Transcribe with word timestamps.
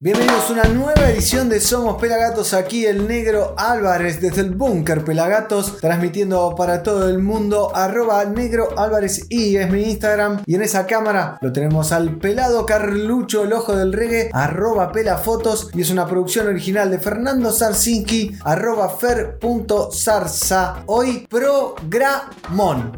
Bienvenidos 0.00 0.48
a 0.48 0.52
una 0.52 0.62
nueva 0.62 1.10
edición 1.10 1.48
de 1.48 1.58
Somos 1.58 2.00
Pelagatos, 2.00 2.54
aquí 2.54 2.86
el 2.86 3.08
negro 3.08 3.56
Álvarez 3.58 4.20
desde 4.20 4.42
el 4.42 4.54
búnker 4.54 5.04
Pelagatos, 5.04 5.78
transmitiendo 5.78 6.54
para 6.54 6.84
todo 6.84 7.08
el 7.08 7.18
mundo, 7.18 7.74
arroba 7.74 8.24
negro 8.24 8.78
Álvarez 8.78 9.26
y 9.28 9.56
es 9.56 9.68
mi 9.68 9.82
Instagram, 9.82 10.44
y 10.46 10.54
en 10.54 10.62
esa 10.62 10.86
cámara 10.86 11.36
lo 11.40 11.52
tenemos 11.52 11.90
al 11.90 12.16
pelado 12.18 12.64
Carlucho, 12.64 13.42
el 13.42 13.52
ojo 13.52 13.74
del 13.74 13.92
reggae, 13.92 14.30
arroba 14.32 14.92
pelafotos, 14.92 15.70
y 15.74 15.80
es 15.80 15.90
una 15.90 16.06
producción 16.06 16.46
original 16.46 16.92
de 16.92 17.00
Fernando 17.00 17.50
Sarsinki, 17.50 18.36
arroba 18.44 18.90
fer.zarza, 18.90 20.84
hoy 20.86 21.26
programón. 21.28 22.92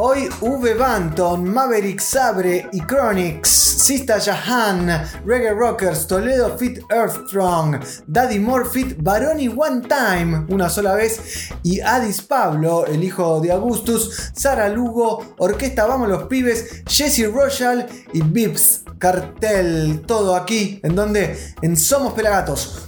Hoy 0.00 0.28
V 0.40 0.74
Banton, 0.74 1.44
Maverick 1.52 1.98
Sabre 1.98 2.68
y 2.70 2.80
Chronix, 2.86 3.48
Sista 3.48 4.20
Jahan, 4.20 4.86
Reggae 5.26 5.52
Rockers, 5.52 6.06
Toledo 6.06 6.56
Fit 6.56 6.78
Earthstrong, 6.88 7.80
Daddy 8.06 8.38
Moore 8.38 8.64
Fit 8.64 8.96
Baroni 9.02 9.48
One 9.48 9.88
Time, 9.88 10.46
una 10.50 10.68
sola 10.68 10.94
vez, 10.94 11.50
y 11.64 11.80
Adis 11.80 12.22
Pablo, 12.22 12.86
el 12.86 13.02
hijo 13.02 13.40
de 13.40 13.50
Augustus, 13.50 14.30
Sara 14.36 14.68
Lugo, 14.68 15.34
Orquesta 15.38 15.84
Vamos 15.84 16.08
los 16.08 16.28
Pibes, 16.28 16.84
Jesse 16.86 17.28
Royal 17.32 17.88
y 18.12 18.22
Bips 18.22 18.84
Cartel. 19.00 20.04
Todo 20.06 20.36
aquí, 20.36 20.78
en 20.84 20.94
donde 20.94 21.36
en 21.60 21.76
Somos 21.76 22.12
Pelagatos. 22.12 22.86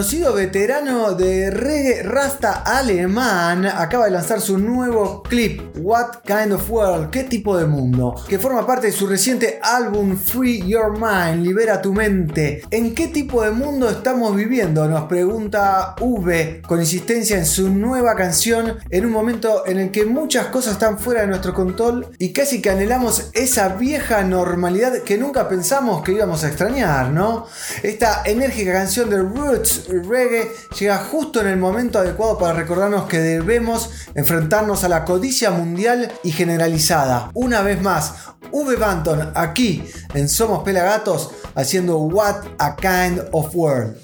Reconocido 0.00 0.32
veterano 0.32 1.12
de 1.12 1.50
reggae 1.50 2.02
rasta 2.02 2.62
alemán, 2.64 3.66
acaba 3.66 4.06
de 4.06 4.12
lanzar 4.12 4.40
su 4.40 4.56
nuevo 4.56 5.22
clip, 5.22 5.60
What 5.76 6.22
Kind 6.24 6.54
of 6.54 6.70
World, 6.70 7.10
qué 7.10 7.24
tipo 7.24 7.58
de 7.58 7.66
mundo, 7.66 8.14
que 8.26 8.38
forma 8.38 8.66
parte 8.66 8.86
de 8.86 8.94
su 8.94 9.06
reciente 9.06 9.60
álbum 9.62 10.16
Free 10.16 10.66
Your 10.66 10.92
Mind, 10.92 11.44
Libera 11.44 11.82
tu 11.82 11.92
mente. 11.92 12.62
¿En 12.70 12.94
qué 12.94 13.08
tipo 13.08 13.42
de 13.42 13.50
mundo 13.50 13.90
estamos 13.90 14.34
viviendo? 14.34 14.88
Nos 14.88 15.04
pregunta 15.04 15.94
V 16.00 16.62
con 16.66 16.80
insistencia 16.80 17.36
en 17.36 17.44
su 17.44 17.68
nueva 17.68 18.16
canción, 18.16 18.78
en 18.88 19.04
un 19.04 19.12
momento 19.12 19.66
en 19.66 19.80
el 19.80 19.90
que 19.90 20.06
muchas 20.06 20.46
cosas 20.46 20.74
están 20.74 20.98
fuera 20.98 21.20
de 21.20 21.26
nuestro 21.26 21.52
control 21.52 22.06
y 22.18 22.32
casi 22.32 22.62
que 22.62 22.70
anhelamos 22.70 23.28
esa 23.34 23.68
vieja 23.68 24.24
normalidad 24.24 25.02
que 25.02 25.18
nunca 25.18 25.46
pensamos 25.46 26.02
que 26.02 26.12
íbamos 26.12 26.42
a 26.42 26.48
extrañar, 26.48 27.10
¿no? 27.10 27.44
Esta 27.82 28.22
enérgica 28.24 28.72
canción 28.72 29.10
de 29.10 29.18
Roots 29.18 29.89
Reggae 29.98 30.50
llega 30.78 30.98
justo 30.98 31.40
en 31.40 31.48
el 31.48 31.56
momento 31.56 31.98
adecuado 31.98 32.38
para 32.38 32.52
recordarnos 32.52 33.04
que 33.06 33.18
debemos 33.18 33.90
enfrentarnos 34.14 34.84
a 34.84 34.88
la 34.88 35.04
codicia 35.04 35.50
mundial 35.50 36.12
y 36.22 36.32
generalizada. 36.32 37.30
Una 37.34 37.62
vez 37.62 37.82
más, 37.82 38.14
V 38.52 38.76
Banton 38.76 39.32
aquí 39.34 39.84
en 40.14 40.28
Somos 40.28 40.62
Pelagatos 40.62 41.30
haciendo 41.54 41.98
What 41.98 42.44
a 42.58 42.76
Kind 42.76 43.20
of 43.32 43.54
World. 43.54 43.96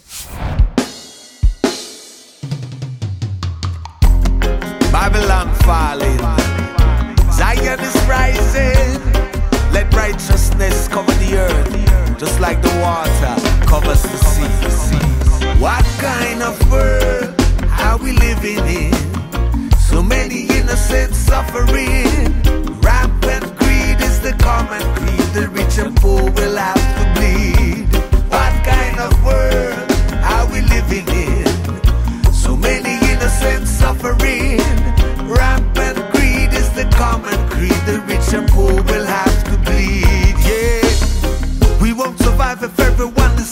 Babylon 4.90 5.52
falling. 5.64 6.18
Zion 7.32 7.78
is 7.80 7.94
rising. 8.08 9.06
What 15.58 15.84
kind 15.98 16.42
of 16.42 16.70
world 16.70 17.34
are 17.80 17.96
we 17.98 18.12
living 18.12 18.58
in? 18.66 18.92
So 19.78 20.02
many 20.02 20.42
innocent 20.42 21.14
suffering. 21.14 22.42
Rampant 22.82 23.56
greed 23.56 24.00
is 24.00 24.20
the 24.20 24.36
common 24.38 24.82
creed. 24.96 25.26
The 25.32 25.48
rich 25.48 25.78
and 25.78 25.96
poor 25.96 26.22
will 26.22 26.56
have 26.56 26.84
to 26.98 27.04
bleed. 27.18 27.86
What 28.28 28.52
kind 28.64 28.98
of 29.00 29.12
world 29.24 29.90
are 30.34 30.46
we 30.52 30.60
living 30.60 31.08
in? 31.08 31.46
So 32.32 32.54
many 32.54 32.94
innocent 33.10 33.66
suffering. 33.66 34.60
Rampant 35.26 35.98
greed 36.12 36.52
is 36.52 36.70
the 36.74 36.86
common 36.96 37.38
creed. 37.48 37.80
The 37.86 38.02
rich 38.06 38.32
and 38.34 38.46
poor 38.50 38.74
will 38.82 39.05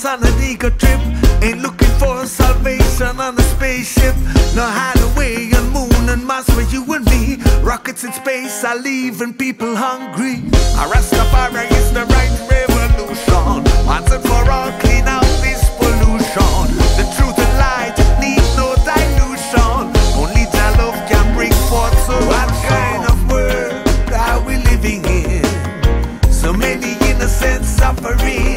on 0.07 0.23
an 0.23 0.43
ego 0.43 0.71
trip. 0.71 1.01
Ain't 1.43 1.61
looking 1.63 1.93
for 1.99 2.27
salvation 2.27 3.21
on 3.21 3.39
a 3.39 3.43
spaceship. 3.43 4.15
No 4.55 4.65
hideaway 4.65 5.53
on 5.55 5.71
moon 5.71 6.09
and 6.09 6.25
Mars 6.25 6.47
for 6.51 6.63
you 6.63 6.83
and 6.95 7.05
me. 7.07 7.39
Rockets 7.63 8.05
in 8.05 8.13
space 8.13 8.65
are 8.65 8.77
leaving 8.77 9.33
people 9.35 9.75
hungry. 9.77 10.37
A 10.81 10.85
Rastafari 10.93 11.71
is 11.73 11.93
the 11.93 12.05
right 12.17 12.35
revolution. 12.51 13.65
Once 13.87 14.11
and 14.11 14.23
for 14.25 14.51
all, 14.51 14.73
clean 14.81 15.07
out 15.07 15.29
this 15.41 15.63
pollution. 15.81 16.65
The 16.99 17.07
truth 17.17 17.39
and 17.39 17.55
light 17.65 17.97
need 18.21 18.45
no 18.61 18.75
dilution. 18.89 19.85
Only 20.21 20.45
Jah 20.53 20.75
love 20.79 20.99
can 21.09 21.35
bring 21.37 21.55
forth 21.71 21.97
so 22.07 22.17
what 22.31 22.49
kind 22.69 23.05
of 23.11 23.17
world 23.31 24.13
are 24.13 24.41
we 24.47 24.57
living 24.71 25.05
in? 25.05 25.45
So 26.31 26.53
many 26.53 26.93
innocent 27.11 27.65
suffering. 27.65 28.54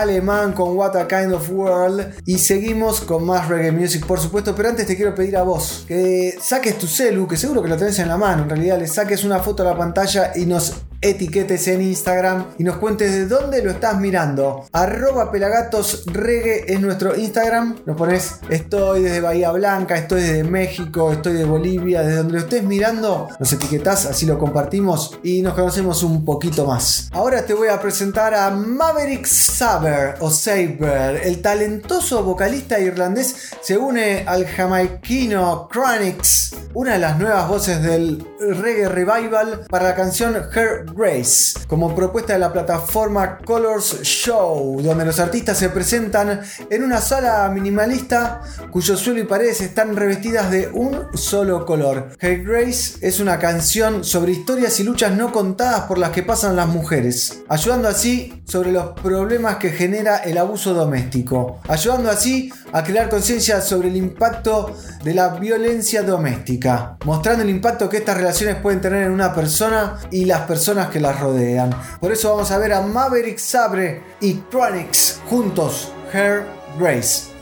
Alemán 0.00 0.52
con 0.52 0.76
What 0.76 0.96
a 0.96 1.06
Kind 1.06 1.32
of 1.32 1.50
World. 1.50 2.14
Y 2.26 2.38
seguimos 2.38 3.00
con 3.00 3.24
más 3.24 3.48
reggae 3.48 3.72
music, 3.72 4.06
por 4.06 4.20
supuesto. 4.20 4.54
Pero 4.54 4.68
antes 4.70 4.86
te 4.86 4.96
quiero 4.96 5.14
pedir 5.14 5.36
a 5.36 5.42
vos 5.42 5.84
que 5.86 6.36
saques 6.40 6.78
tu 6.78 6.86
celu, 6.86 7.26
que 7.26 7.36
seguro 7.36 7.62
que 7.62 7.68
lo 7.68 7.76
tenés 7.76 7.98
en 7.98 8.08
la 8.08 8.16
mano. 8.16 8.44
En 8.44 8.50
realidad, 8.50 8.78
le 8.78 8.86
saques 8.86 9.24
una 9.24 9.40
foto 9.40 9.62
a 9.62 9.66
la 9.66 9.76
pantalla 9.76 10.32
y 10.34 10.46
nos 10.46 10.74
etiquetes 11.04 11.68
en 11.68 11.82
Instagram 11.82 12.46
y 12.58 12.64
nos 12.64 12.76
cuentes 12.76 13.12
de 13.12 13.26
dónde 13.26 13.62
lo 13.62 13.70
estás 13.70 14.00
mirando. 14.00 14.66
Arroba 14.72 15.30
Pelagatos 15.30 16.04
Reggae 16.06 16.64
es 16.66 16.80
nuestro 16.80 17.14
Instagram. 17.14 17.76
Nos 17.86 17.96
pones 17.96 18.40
estoy 18.48 19.02
desde 19.02 19.20
Bahía 19.20 19.52
Blanca, 19.52 19.96
estoy 19.96 20.22
desde 20.22 20.44
México, 20.44 21.12
estoy 21.12 21.34
de 21.34 21.44
Bolivia, 21.44 22.02
desde 22.02 22.16
donde 22.16 22.34
lo 22.34 22.38
estés 22.40 22.62
mirando, 22.62 23.28
nos 23.38 23.52
etiquetás, 23.52 24.06
así 24.06 24.26
lo 24.26 24.38
compartimos 24.38 25.18
y 25.22 25.42
nos 25.42 25.54
conocemos 25.54 26.02
un 26.02 26.24
poquito 26.24 26.66
más. 26.66 27.08
Ahora 27.12 27.44
te 27.44 27.54
voy 27.54 27.68
a 27.68 27.80
presentar 27.80 28.34
a 28.34 28.50
Maverick 28.50 29.26
Saber 29.26 30.16
o 30.20 30.30
Saber, 30.30 31.20
el 31.24 31.42
talentoso 31.42 32.22
vocalista 32.22 32.78
irlandés 32.78 33.52
se 33.60 33.76
une 33.76 34.24
al 34.26 34.46
jamaiquino 34.46 35.68
Chronix, 35.72 36.54
una 36.74 36.94
de 36.94 36.98
las 36.98 37.18
nuevas 37.18 37.48
voces 37.48 37.82
del 37.82 38.24
reggae 38.38 38.88
revival 38.88 39.66
para 39.68 39.90
la 39.90 39.94
canción 39.94 40.36
Her 40.54 40.86
Grace, 40.94 41.58
como 41.66 41.94
propuesta 41.94 42.34
de 42.34 42.38
la 42.38 42.52
plataforma 42.52 43.38
Colors 43.38 44.02
Show, 44.02 44.80
donde 44.80 45.04
los 45.04 45.18
artistas 45.18 45.58
se 45.58 45.68
presentan 45.68 46.40
en 46.70 46.82
una 46.82 47.00
sala 47.00 47.48
minimalista 47.48 48.42
cuyo 48.70 48.96
suelo 48.96 49.20
y 49.20 49.24
paredes 49.24 49.60
están 49.60 49.96
revestidas 49.96 50.50
de 50.50 50.68
un 50.68 51.08
solo 51.14 51.66
color. 51.66 52.10
Her 52.20 52.44
Grace 52.44 52.98
es 53.00 53.20
una 53.20 53.38
canción 53.38 54.04
sobre 54.04 54.32
historias 54.32 54.78
y 54.80 54.84
luchas 54.84 55.16
no 55.16 55.32
contadas 55.32 55.82
por 55.82 55.98
las 55.98 56.10
que 56.10 56.22
pasan 56.22 56.56
las 56.56 56.68
mujeres, 56.68 57.42
ayudando 57.48 57.88
así 57.88 58.42
sobre 58.44 58.72
los 58.72 58.92
problemas 59.00 59.56
que 59.56 59.70
genera 59.70 60.18
el 60.18 60.38
abuso 60.38 60.74
doméstico, 60.74 61.60
ayudando 61.68 62.10
así 62.10 62.52
a 62.72 62.84
crear 62.84 63.08
conciencia 63.08 63.60
sobre 63.60 63.88
el 63.88 63.96
impacto 63.96 64.74
de 65.02 65.14
la 65.14 65.28
violencia 65.28 66.02
doméstica, 66.02 66.96
mostrando 67.04 67.42
el 67.42 67.50
impacto 67.50 67.88
que 67.88 67.98
estas 67.98 68.16
relaciones 68.16 68.56
pueden 68.56 68.80
tener 68.80 69.04
en 69.04 69.12
una 69.12 69.34
persona 69.34 69.98
y 70.10 70.24
las 70.24 70.42
personas 70.42 70.73
que 70.90 71.00
las 71.00 71.20
rodean. 71.20 71.70
Por 72.00 72.12
eso 72.12 72.30
vamos 72.30 72.50
a 72.50 72.58
ver 72.58 72.72
a 72.72 72.80
Maverick 72.80 73.38
Sabre 73.38 74.02
y 74.20 74.42
Chronix 74.50 75.20
juntos, 75.28 75.92
Her 76.12 76.46
Grace. 76.78 77.34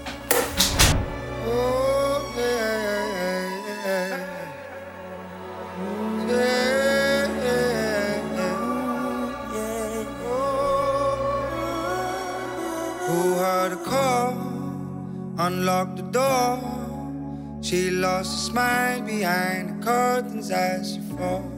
Unlocked 15.39 15.97
the 15.97 16.03
door. 16.03 17.59
She 17.63 17.91
lost 17.91 18.31
her 18.31 18.53
smile 18.53 19.03
behind 19.03 19.81
the 19.81 19.85
curtains 19.85 20.51
as 20.53 20.95
she 20.95 21.01
falls. 21.17 21.52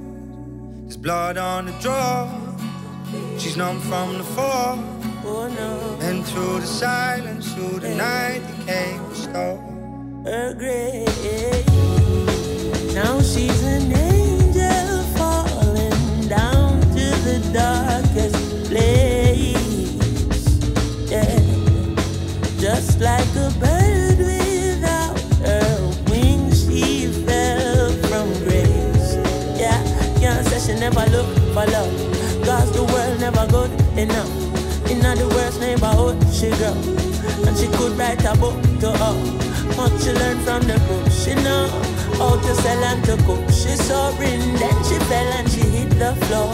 There's 0.94 1.02
blood 1.02 1.38
on 1.38 1.66
the 1.66 1.72
drawer. 1.80 2.30
She's 3.36 3.56
numb 3.56 3.80
from 3.80 4.16
the 4.16 4.22
fall. 4.22 4.78
And 6.00 6.24
through 6.24 6.60
the 6.60 6.66
silence, 6.66 7.52
through 7.52 7.80
the 7.80 7.96
night, 7.96 8.42
there 8.46 8.66
came 8.76 9.00
a 9.00 9.14
storm. 9.16 10.24
her 10.24 10.54
grave. 10.54 11.66
Now 12.94 13.20
she's 13.20 13.60
an 13.64 13.92
angel 13.92 15.02
falling 15.18 16.28
down 16.28 16.80
to 16.80 17.06
the 17.26 17.40
darkest 17.52 18.70
place. 18.70 20.46
Yeah, 21.10 21.40
just 22.60 23.00
like 23.00 23.34
a 23.34 23.50
bird 23.58 23.83
In 35.14 35.20
the 35.20 35.28
worst 35.28 35.60
neighborhood 35.60 36.18
she 36.34 36.50
grew, 36.58 36.74
and 37.46 37.56
she 37.56 37.68
could 37.78 37.96
write 37.96 38.24
a 38.24 38.34
book 38.36 38.58
to 38.80 38.90
her. 38.90 39.14
Much 39.76 40.02
she 40.02 40.10
learned 40.10 40.42
from 40.42 40.62
the 40.66 40.74
book. 40.90 41.06
She 41.12 41.36
know 41.36 41.68
how 42.18 42.34
to 42.34 42.54
sell 42.56 42.82
and 42.82 43.04
to 43.04 43.14
cook. 43.22 43.46
She 43.48 43.70
rain, 44.18 44.42
then 44.58 44.74
she 44.82 44.98
fell 45.06 45.30
and 45.38 45.48
she 45.48 45.60
hit 45.60 45.90
the 46.02 46.16
floor. 46.26 46.50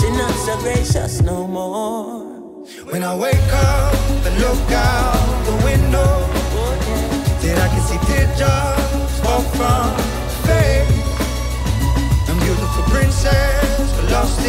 She 0.00 0.08
not 0.16 0.32
so 0.32 0.56
gracious 0.60 1.20
no 1.20 1.46
more. 1.46 2.24
When 2.88 3.04
I 3.04 3.14
wake 3.14 3.52
up 3.52 3.94
and 4.24 4.34
look 4.40 4.72
out 4.72 5.44
the 5.44 5.56
window, 5.68 6.24
then 7.42 7.58
I 7.60 7.68
can 7.68 7.82
see 7.84 8.00
teardrops 8.08 9.20
fall 9.20 9.42
from 9.60 9.92
face. 10.48 10.88
A 12.30 12.34
beautiful 12.40 12.84
princess, 12.84 13.92
but 13.92 14.10
lost 14.10 14.40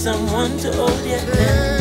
someone 0.00 0.56
to 0.56 0.72
hold 0.72 1.04
your 1.04 1.18
hand, 1.18 1.79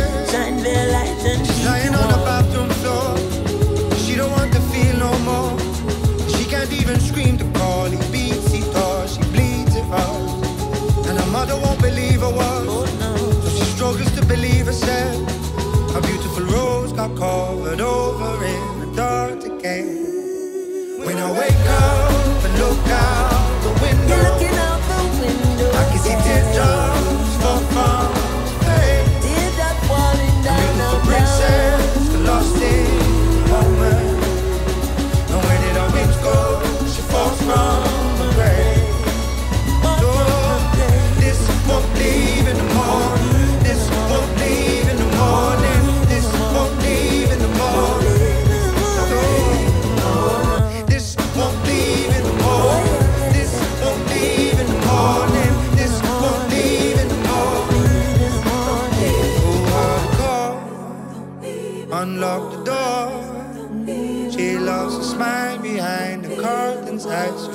Smile 64.88 65.60
behind 65.60 66.24
the 66.24 66.36
curtains 66.42 67.06
as. 67.06 67.48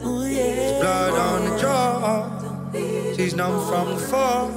Blood 0.00 1.14
on 1.14 1.50
the 1.50 1.58
jaw. 1.60 2.72
She's 3.16 3.34
numb 3.34 3.60
from 3.68 3.90
the 3.90 4.00
fall. 4.00 4.48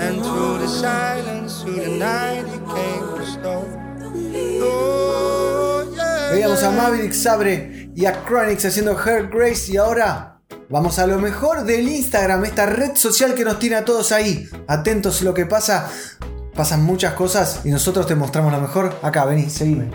And 0.00 0.22
through 0.22 0.58
the 0.58 0.68
silence, 0.68 1.62
through 1.62 1.76
the 1.76 1.98
night, 1.98 2.46
it 2.46 2.64
came 2.74 3.12
storm. 3.26 3.82
Oh, 4.62 5.84
Veíamos 6.32 6.62
a. 6.62 6.70
Maverick 6.70 7.12
Sabre 7.12 7.90
y 7.94 8.06
a 8.06 8.24
Chronix 8.24 8.64
haciendo 8.64 8.96
Her 8.98 9.28
Grace 9.28 9.72
y 9.72 9.76
ahora 9.76 10.38
vamos 10.68 10.98
a 10.98 11.06
lo 11.06 11.18
mejor 11.18 11.64
del 11.64 11.88
Instagram, 11.88 12.44
esta 12.44 12.66
red 12.66 12.96
social 12.96 13.34
que 13.34 13.44
nos 13.44 13.58
tiene 13.58 13.76
a 13.76 13.84
todos 13.84 14.12
ahí. 14.12 14.48
Atentos 14.66 15.20
a 15.20 15.24
lo 15.24 15.34
que 15.34 15.46
pasa. 15.46 15.90
Pasan 16.54 16.84
muchas 16.84 17.14
cosas 17.14 17.60
y 17.64 17.70
nosotros 17.70 18.06
te 18.06 18.14
mostramos 18.14 18.52
lo 18.52 18.60
mejor. 18.60 18.98
Acá, 19.02 19.24
vení, 19.24 19.48
seguime. 19.48 19.90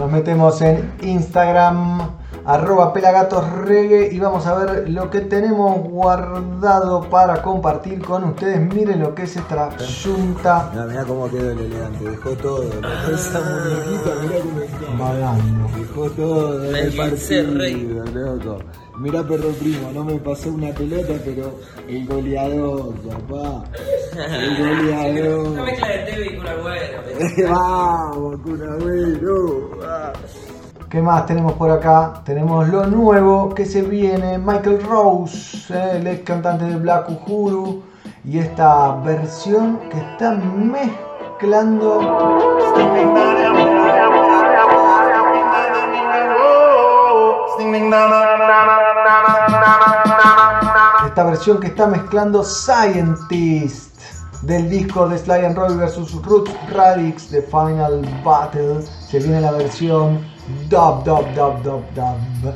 Nos 0.00 0.10
metemos 0.10 0.62
en 0.62 0.94
Instagram, 1.02 2.00
arroba 2.46 2.90
pelagatos 2.94 3.46
reggae 3.66 4.08
y 4.10 4.18
vamos 4.18 4.46
a 4.46 4.54
ver 4.54 4.88
lo 4.88 5.10
que 5.10 5.20
tenemos 5.20 5.78
guardado 5.82 7.02
para 7.10 7.42
compartir 7.42 8.00
con 8.00 8.24
ustedes. 8.24 8.62
Miren 8.74 9.00
lo 9.00 9.14
que 9.14 9.24
es 9.24 9.36
esta 9.36 9.76
yunta 9.76 10.70
Mirá, 10.72 10.86
mirá 10.86 11.04
cómo 11.04 11.28
quedó 11.28 11.50
el 11.50 11.58
elegante, 11.58 12.08
dejó 12.08 12.30
todo, 12.30 12.62
dejó 12.62 13.12
esa 13.12 13.40
muñequita, 13.40 14.10
mirá 14.22 14.40
cómo 14.40 14.60
está. 14.62 15.76
Dejó 15.76 16.10
todo 16.12 16.74
el 16.74 16.96
partido, 16.96 18.04
loco. 18.06 18.58
Mirá 19.00 19.22
perro 19.22 19.48
primo, 19.58 19.90
no 19.94 20.04
me 20.04 20.18
pasó 20.18 20.50
una 20.50 20.68
pelota, 20.72 21.14
pero 21.24 21.54
el 21.88 22.06
goleador, 22.06 22.92
papá. 22.96 23.64
El 24.14 24.58
goleador. 24.58 25.48
Una 25.48 25.64
mezcla 25.64 25.88
de 25.88 25.98
TV 26.00 26.34
y 26.34 26.36
una 26.36 26.54
buena. 26.56 27.50
Vamos, 27.50 28.40
Kunagüero. 28.42 29.70
va. 29.80 30.12
¿Qué 30.90 31.00
más 31.00 31.24
tenemos 31.24 31.54
por 31.54 31.70
acá? 31.70 32.20
Tenemos 32.26 32.68
lo 32.68 32.84
nuevo 32.88 33.54
que 33.54 33.64
se 33.64 33.80
viene. 33.80 34.36
Michael 34.36 34.82
Rose, 34.82 35.72
eh, 35.72 35.92
el 35.94 36.06
ex 36.06 36.22
cantante 36.22 36.66
de 36.66 36.76
Black 36.76 37.08
Uhuru. 37.08 37.82
Y 38.22 38.36
esta 38.36 38.96
versión 38.96 39.78
que 39.88 39.96
está 39.96 40.32
mezclando. 40.32 42.00
Esta 51.20 51.32
versión 51.32 51.60
que 51.60 51.66
está 51.66 51.86
mezclando 51.86 52.42
Scientist 52.42 54.00
del 54.40 54.70
disco 54.70 55.06
de 55.06 55.18
Sly 55.18 55.44
and 55.44 55.54
Roy 55.54 55.76
vs 55.76 56.14
Roots 56.22 56.50
Radix 56.72 57.28
The 57.28 57.42
Final 57.42 58.00
Battle. 58.24 58.80
Se 59.06 59.18
viene 59.18 59.42
la 59.42 59.52
versión 59.52 60.24
dub, 60.70 61.04
dub, 61.04 61.26
dub, 61.34 61.62
dub, 61.62 61.82
dub. 61.94 62.54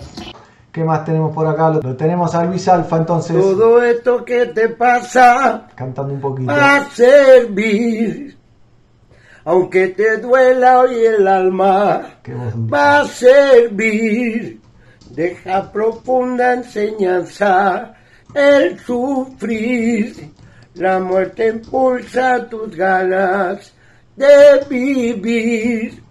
¿Qué 0.72 0.82
más 0.82 1.04
tenemos 1.04 1.34
por 1.34 1.46
acá? 1.46 1.72
Lo, 1.72 1.94
tenemos 1.94 2.34
a 2.34 2.42
Luis 2.46 2.66
Alfa 2.66 2.96
entonces 2.96 3.36
Todo 3.38 3.82
esto 3.82 4.24
que 4.24 4.46
te 4.46 4.70
pasa 4.70 5.66
cantando 5.74 6.14
un 6.14 6.20
poquito. 6.22 6.50
va 6.50 6.76
a 6.76 6.88
servir. 6.88 8.34
Aunque 9.44 9.88
te 9.88 10.16
duela 10.22 10.80
hoy 10.80 11.04
el 11.04 11.28
alma, 11.28 12.00
va 12.72 13.00
a 13.00 13.04
servir. 13.04 14.62
Deja 15.10 15.70
profunda 15.70 16.54
enseñanza 16.54 17.94
el 18.34 18.78
sufrir. 18.80 20.32
La 20.74 20.98
muerte 20.98 21.48
impulsa 21.48 22.48
tus 22.48 22.74
ganas 22.74 23.72
de 24.16 24.64
vivir. 24.68 26.02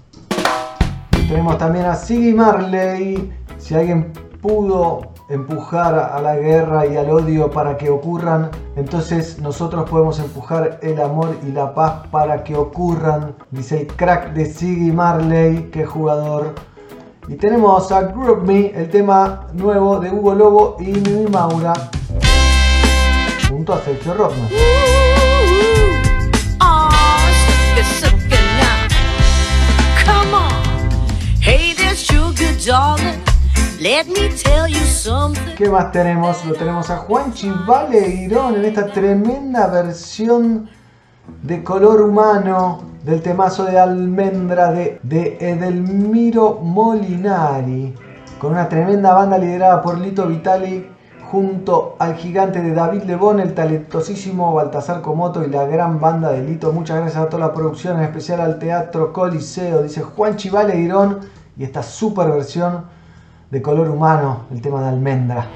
Tenemos 1.27 1.57
también 1.57 1.85
a 1.85 1.95
Siggy 1.95 2.33
Marley. 2.33 3.33
Si 3.57 3.75
alguien 3.75 4.13
pudo 4.41 5.13
empujar 5.29 5.95
a 5.95 6.21
la 6.21 6.35
guerra 6.35 6.85
y 6.85 6.95
al 6.95 7.09
odio 7.09 7.49
para 7.49 7.77
que 7.77 7.89
ocurran, 7.89 8.51
entonces 8.75 9.39
nosotros 9.39 9.89
podemos 9.89 10.19
empujar 10.19 10.79
el 10.81 11.01
amor 11.01 11.37
y 11.45 11.51
la 11.51 11.73
paz 11.73 12.07
para 12.11 12.43
que 12.43 12.55
ocurran. 12.55 13.35
Dice 13.51 13.81
el 13.81 13.87
crack 13.87 14.33
de 14.33 14.45
Siggy 14.45 14.91
Marley, 14.91 15.69
que 15.71 15.85
jugador. 15.85 16.53
Y 17.27 17.35
tenemos 17.35 17.91
a 17.91 18.03
Group 18.03 18.43
Me, 18.43 18.67
el 18.67 18.89
tema 18.89 19.47
nuevo 19.53 19.99
de 19.99 20.11
Hugo 20.11 20.35
Lobo 20.35 20.77
y 20.79 20.87
Mimi 20.87 21.29
Maura. 21.29 21.73
Junto 23.53 23.73
a 23.73 23.81
Sergio. 23.81 24.15
¿Qué 35.55 35.69
más 35.69 35.91
tenemos? 35.91 36.43
Lo 36.45 36.55
tenemos 36.55 36.89
a 36.89 36.97
Juanchi 36.97 37.51
Valeirón 37.67 38.55
en 38.55 38.65
esta 38.65 38.87
tremenda 38.87 39.67
versión 39.67 40.67
de 41.43 41.63
color 41.63 42.01
humano 42.01 42.81
del 43.03 43.21
temazo 43.21 43.65
de 43.65 43.77
almendra 43.77 44.71
de, 44.71 44.99
de 45.03 45.37
Edelmiro 45.39 46.55
Molinari. 46.55 47.93
Con 48.39 48.53
una 48.53 48.67
tremenda 48.67 49.13
banda 49.13 49.37
liderada 49.37 49.79
por 49.83 49.99
Lito 49.99 50.25
Vitali 50.25 50.92
junto 51.33 51.95
al 51.97 52.13
gigante 52.13 52.61
de 52.61 52.75
David 52.75 53.05
Lebón, 53.05 53.39
el 53.39 53.55
talentosísimo 53.55 54.53
Baltasar 54.53 55.01
Comoto 55.01 55.43
y 55.43 55.49
la 55.49 55.65
gran 55.65 55.99
banda 55.99 56.31
de 56.31 56.43
Lito. 56.43 56.71
Muchas 56.71 56.97
gracias 56.97 57.23
a 57.23 57.27
toda 57.27 57.47
la 57.47 57.53
producción, 57.55 57.97
en 57.97 58.03
especial 58.03 58.39
al 58.39 58.59
Teatro 58.59 59.11
Coliseo, 59.11 59.81
dice 59.81 60.03
Juanchi 60.03 60.51
Valeirón 60.51 61.21
y 61.57 61.63
esta 61.63 61.81
super 61.81 62.29
versión 62.29 62.83
de 63.49 63.63
color 63.63 63.89
humano, 63.89 64.41
el 64.51 64.61
tema 64.61 64.83
de 64.83 64.89
almendra. 64.89 65.47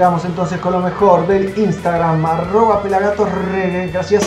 Llegamos 0.00 0.24
entonces 0.24 0.58
con 0.60 0.72
lo 0.72 0.80
mejor 0.80 1.26
del 1.26 1.52
Instagram, 1.58 2.24
arroba 2.24 2.82
pelagatorregue. 2.82 3.88
Gracias. 3.88 4.24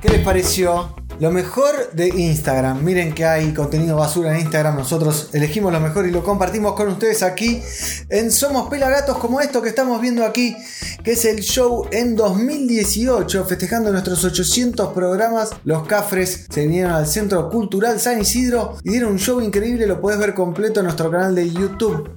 ¿Qué 0.00 0.08
les 0.08 0.24
pareció? 0.24 0.94
Lo 1.20 1.30
mejor 1.30 1.92
de 1.92 2.08
Instagram. 2.08 2.82
Miren 2.82 3.12
que 3.12 3.26
hay 3.26 3.52
contenido 3.52 3.98
basura 3.98 4.32
en 4.34 4.40
Instagram. 4.40 4.78
Nosotros 4.78 5.28
elegimos 5.34 5.74
lo 5.74 5.80
mejor 5.80 6.06
y 6.06 6.10
lo 6.10 6.24
compartimos 6.24 6.72
con 6.72 6.88
ustedes 6.88 7.22
aquí 7.22 7.62
en 8.08 8.30
Somos 8.30 8.70
Pelagatos, 8.70 9.18
como 9.18 9.42
esto 9.42 9.60
que 9.60 9.68
estamos 9.68 10.00
viendo 10.00 10.24
aquí, 10.24 10.56
que 11.02 11.12
es 11.12 11.26
el 11.26 11.40
show 11.40 11.86
en 11.92 12.16
2018, 12.16 13.44
festejando 13.44 13.92
nuestros 13.92 14.24
800 14.24 14.94
programas. 14.94 15.50
Los 15.64 15.86
Cafres 15.86 16.46
se 16.48 16.62
vinieron 16.62 16.92
al 16.92 17.06
Centro 17.06 17.50
Cultural 17.50 18.00
San 18.00 18.22
Isidro 18.22 18.78
y 18.82 18.92
dieron 18.92 19.12
un 19.12 19.18
show 19.18 19.42
increíble. 19.42 19.86
Lo 19.86 20.00
puedes 20.00 20.18
ver 20.18 20.32
completo 20.32 20.80
en 20.80 20.84
nuestro 20.84 21.10
canal 21.10 21.34
de 21.34 21.50
YouTube 21.50 22.08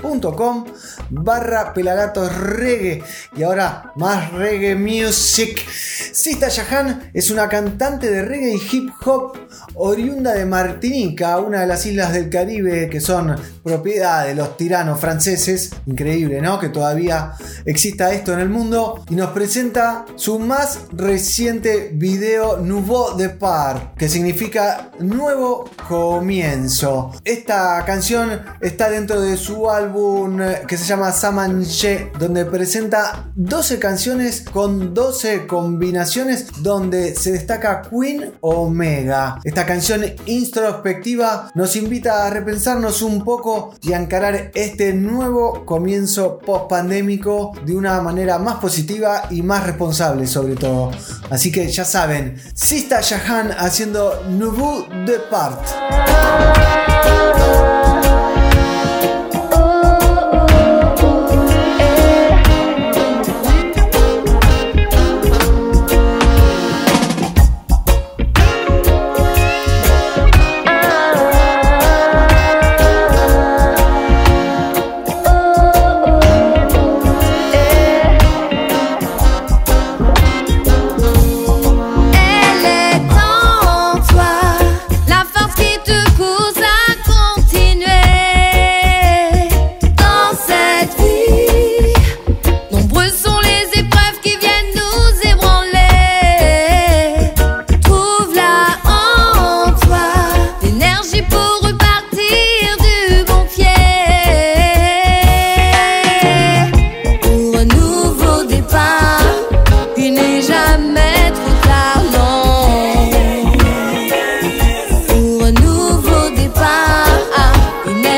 com 0.00 0.64
barra 1.10 1.72
pelagatos 1.72 2.34
reggae. 2.36 3.02
Y 3.36 3.42
ahora 3.42 3.92
más 3.96 4.32
reggae 4.32 4.74
music. 4.74 5.58
Sista 5.68 6.48
Yahan 6.48 7.10
es 7.12 7.30
una 7.30 7.48
cantante 7.48 8.10
de 8.10 8.22
reggae 8.22 8.54
y 8.54 8.76
hip 8.76 8.90
hop 9.04 9.36
oriunda 9.74 10.32
de 10.32 10.46
Martinica 10.46 11.38
una 11.38 11.60
de 11.60 11.66
las 11.66 11.84
islas 11.84 12.12
del 12.12 12.30
Caribe 12.30 12.88
que 12.88 13.00
son 13.00 13.36
propiedad 13.62 14.26
de 14.26 14.34
los 14.34 14.56
tiranos 14.56 15.00
franceses. 15.00 15.70
Increíble 15.86 16.40
no 16.40 16.58
que 16.58 16.68
todavía 16.68 17.32
exista 17.64 18.12
esto 18.12 18.32
en 18.32 18.40
el 18.40 18.48
mundo. 18.48 19.04
Y 19.10 19.14
nos 19.14 19.30
presenta 19.30 20.04
su 20.16 20.38
más 20.38 20.80
reciente 20.92 21.90
video 21.92 22.58
Nouveau 22.58 23.16
Départ 23.16 23.96
que 23.96 24.08
significa 24.08 24.90
nuevo 24.98 25.70
comienzo. 25.88 27.12
Esta 27.24 27.84
canción 27.84 28.42
está 28.60 28.90
dentro 28.90 29.20
de 29.20 29.36
su 29.36 29.70
álbum 29.70 29.85
álbum 29.86 30.40
eh, 30.40 30.62
que 30.66 30.76
se 30.76 30.84
llama 30.84 31.12
Samanje, 31.12 32.10
donde 32.18 32.44
presenta 32.44 33.30
12 33.36 33.78
canciones 33.78 34.40
con 34.40 34.94
12 34.94 35.46
combinaciones, 35.46 36.62
donde 36.62 37.14
se 37.14 37.32
destaca 37.32 37.82
Queen 37.82 38.32
Omega. 38.40 39.38
Esta 39.44 39.64
canción 39.64 40.04
introspectiva 40.26 41.50
nos 41.54 41.76
invita 41.76 42.26
a 42.26 42.30
repensarnos 42.30 43.02
un 43.02 43.22
poco 43.24 43.74
y 43.82 43.92
a 43.92 44.00
encarar 44.00 44.50
este 44.54 44.92
nuevo 44.92 45.64
comienzo 45.64 46.38
post 46.38 46.68
pandémico 46.68 47.52
de 47.64 47.74
una 47.74 48.00
manera 48.00 48.38
más 48.38 48.56
positiva 48.56 49.28
y 49.30 49.42
más 49.42 49.64
responsable, 49.64 50.26
sobre 50.26 50.56
todo. 50.56 50.90
Así 51.30 51.52
que 51.52 51.68
ya 51.68 51.84
saben, 51.84 52.36
Sista 52.54 53.00
Jahan 53.02 53.52
haciendo 53.52 54.24
Nouveau 54.28 54.86
Depart. 55.06 55.60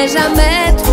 jamais 0.09 0.88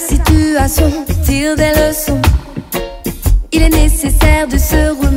situation 0.00 0.90
tire 1.24 1.56
des 1.56 1.70
leçons. 1.70 2.20
Il 3.52 3.62
est 3.62 3.68
nécessaire 3.68 4.48
de 4.48 4.58
se 4.58 4.90
rouler. 4.90 5.09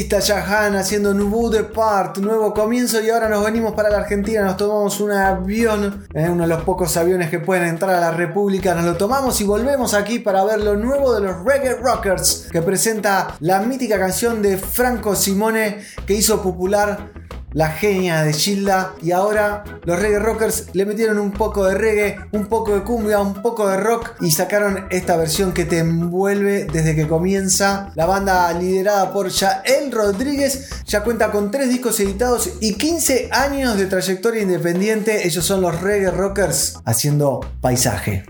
Sista 0.00 0.22
Jahan 0.22 0.76
haciendo 0.76 1.12
Nubu 1.12 1.50
de 1.50 1.62
Part, 1.62 2.16
nuevo 2.16 2.54
comienzo. 2.54 3.02
Y 3.02 3.10
ahora 3.10 3.28
nos 3.28 3.44
venimos 3.44 3.74
para 3.74 3.90
la 3.90 3.98
Argentina. 3.98 4.40
Nos 4.40 4.56
tomamos 4.56 4.98
un 4.98 5.12
avión, 5.12 6.06
¿eh? 6.14 6.26
uno 6.26 6.44
de 6.44 6.48
los 6.48 6.62
pocos 6.62 6.96
aviones 6.96 7.28
que 7.28 7.38
pueden 7.38 7.68
entrar 7.68 7.94
a 7.96 8.00
la 8.00 8.10
República. 8.10 8.74
Nos 8.74 8.86
lo 8.86 8.96
tomamos 8.96 9.38
y 9.42 9.44
volvemos 9.44 9.92
aquí 9.92 10.18
para 10.18 10.42
ver 10.42 10.62
lo 10.62 10.74
nuevo 10.74 11.12
de 11.14 11.20
los 11.20 11.44
Reggae 11.44 11.74
Rockers, 11.74 12.48
que 12.50 12.62
presenta 12.62 13.36
la 13.40 13.60
mítica 13.60 13.98
canción 13.98 14.40
de 14.40 14.56
Franco 14.56 15.14
Simone 15.14 15.82
que 16.06 16.14
hizo 16.14 16.40
popular 16.40 17.10
la 17.52 17.70
genia 17.70 18.22
de 18.22 18.32
Gilda. 18.32 18.94
Y 19.02 19.12
ahora 19.12 19.64
los 19.84 19.98
reggae 19.98 20.18
rockers 20.18 20.66
le 20.72 20.86
metieron 20.86 21.18
un 21.18 21.32
poco 21.32 21.64
de 21.64 21.74
reggae, 21.74 22.18
un 22.32 22.46
poco 22.46 22.74
de 22.74 22.82
cumbia, 22.82 23.20
un 23.20 23.34
poco 23.42 23.68
de 23.68 23.76
rock 23.76 24.14
y 24.20 24.30
sacaron 24.30 24.86
esta 24.90 25.16
versión 25.16 25.52
que 25.52 25.64
te 25.64 25.78
envuelve 25.78 26.64
desde 26.64 26.94
que 26.94 27.08
comienza. 27.08 27.92
La 27.94 28.06
banda 28.06 28.52
liderada 28.52 29.12
por 29.12 29.28
Yael 29.28 29.92
Rodríguez 29.92 30.70
ya 30.86 31.02
cuenta 31.02 31.30
con 31.30 31.50
3 31.50 31.68
discos 31.68 32.00
editados 32.00 32.50
y 32.60 32.74
15 32.74 33.30
años 33.32 33.76
de 33.76 33.86
trayectoria 33.86 34.42
independiente. 34.42 35.26
Ellos 35.26 35.44
son 35.44 35.60
los 35.60 35.80
reggae 35.80 36.10
rockers 36.10 36.78
haciendo 36.84 37.40
paisaje. 37.60 38.24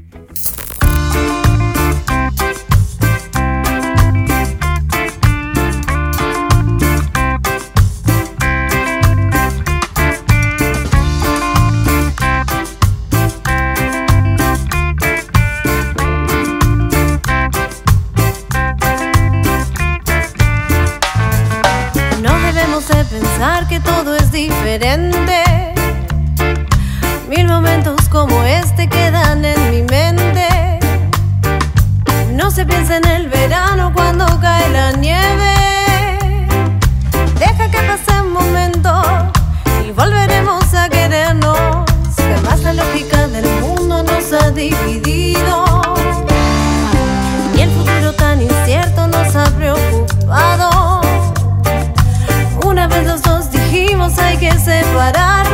Pensar 23.40 23.66
que 23.68 23.80
todo 23.80 24.16
es 24.16 24.30
diferente. 24.30 25.72
Mil 27.26 27.46
momentos 27.46 28.06
como 28.10 28.42
este 28.44 28.86
quedan 28.86 29.42
en 29.46 29.70
mi 29.70 29.80
mente. 29.80 30.78
No 32.34 32.50
se 32.50 32.66
piensa 32.66 32.98
en 32.98 33.06
el 33.06 33.28
verano 33.28 33.92
cuando 33.94 34.26
cae 34.42 34.68
la 34.68 34.92
nieve. 34.92 35.54
Deja 37.38 37.70
que 37.70 37.78
pase 37.78 38.20
un 38.20 38.32
momento 38.32 38.92
y 39.86 39.90
volveremos 39.92 40.74
a 40.74 40.90
querernos. 40.90 41.86
Jamás 42.18 42.60
la 42.60 42.74
lógica 42.74 43.26
del 43.28 43.48
mundo 43.62 44.02
nos 44.02 44.34
ha 44.34 44.50
dividido. 44.50 45.59
Que 54.92 55.49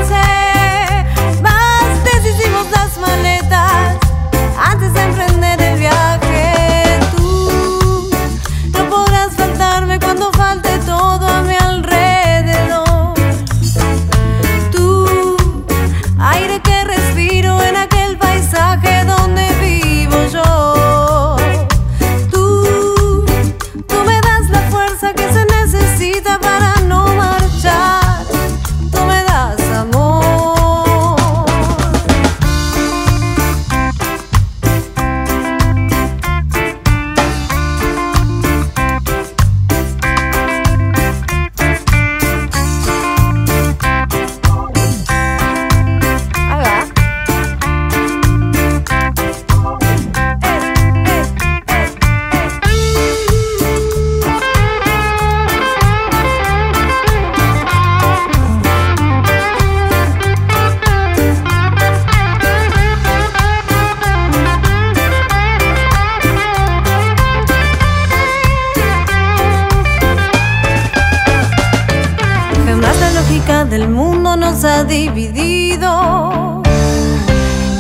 dividido. 74.97 76.63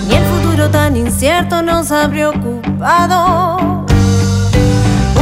Y 0.08 0.14
el 0.14 0.24
futuro 0.24 0.70
tan 0.70 0.96
incierto 0.96 1.62
nos 1.62 1.90
ha 1.90 2.08
preocupado. 2.08 3.26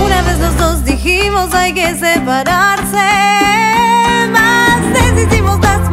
Una 0.04 0.22
vez 0.22 0.38
los 0.40 0.56
dos 0.56 0.84
dijimos 0.84 1.54
hay 1.54 1.72
que 1.72 1.94
separarse. 1.94 3.08
Más 4.32 4.80
deshicimos 4.92 5.60
las 5.60 5.83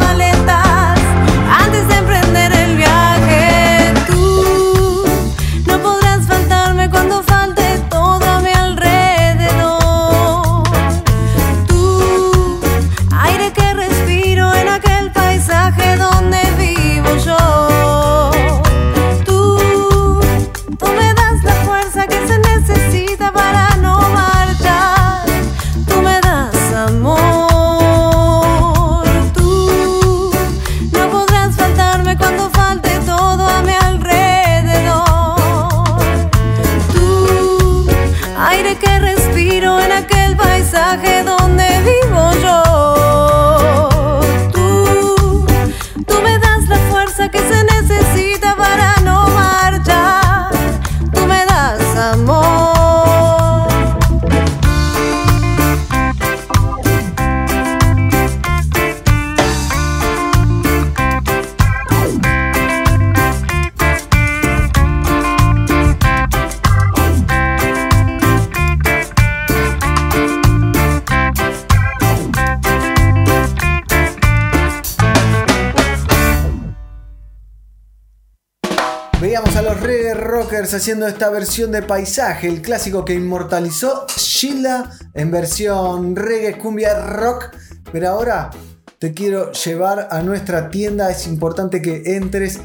Veíamos 79.22 79.56
a 79.56 79.62
los 79.62 79.80
reggae 79.80 80.16
rockers 80.16 80.74
haciendo 80.74 81.06
esta 81.06 81.30
versión 81.30 81.72
de 81.72 81.84
paisaje, 81.84 82.48
el 82.48 82.64
clásico 82.64 83.06
que 83.06 83.14
inmortalizó 83.14 84.08
Sheila 84.08 84.90
en 85.14 85.30
versión 85.30 86.16
reggae 86.16 86.58
cumbia 86.58 87.06
rock. 87.06 87.52
Pero 87.92 88.10
ahora 88.10 88.50
te 88.98 89.14
quiero 89.14 89.52
llevar 89.52 90.08
a 90.10 90.24
nuestra 90.24 90.72
tienda, 90.72 91.12
es 91.12 91.28
importante 91.28 91.84
que 91.84 92.16
entres 92.16 92.62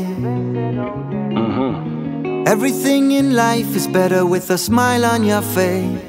Mm-hmm. 1.31 2.48
Everything 2.48 3.12
in 3.12 3.37
life 3.37 3.76
is 3.76 3.87
better 3.87 4.26
with 4.26 4.50
a 4.50 4.59
smile 4.59 5.05
on 5.05 5.22
your 5.22 5.42
face. 5.42 6.00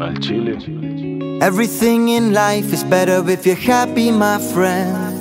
Al 0.00 0.16
chile. 0.16 1.38
Everything 1.40 2.08
in 2.08 2.32
life 2.32 2.72
is 2.72 2.82
better 2.82 3.22
if 3.30 3.46
you're 3.46 3.54
happy, 3.54 4.10
my 4.10 4.40
friend. 4.52 5.14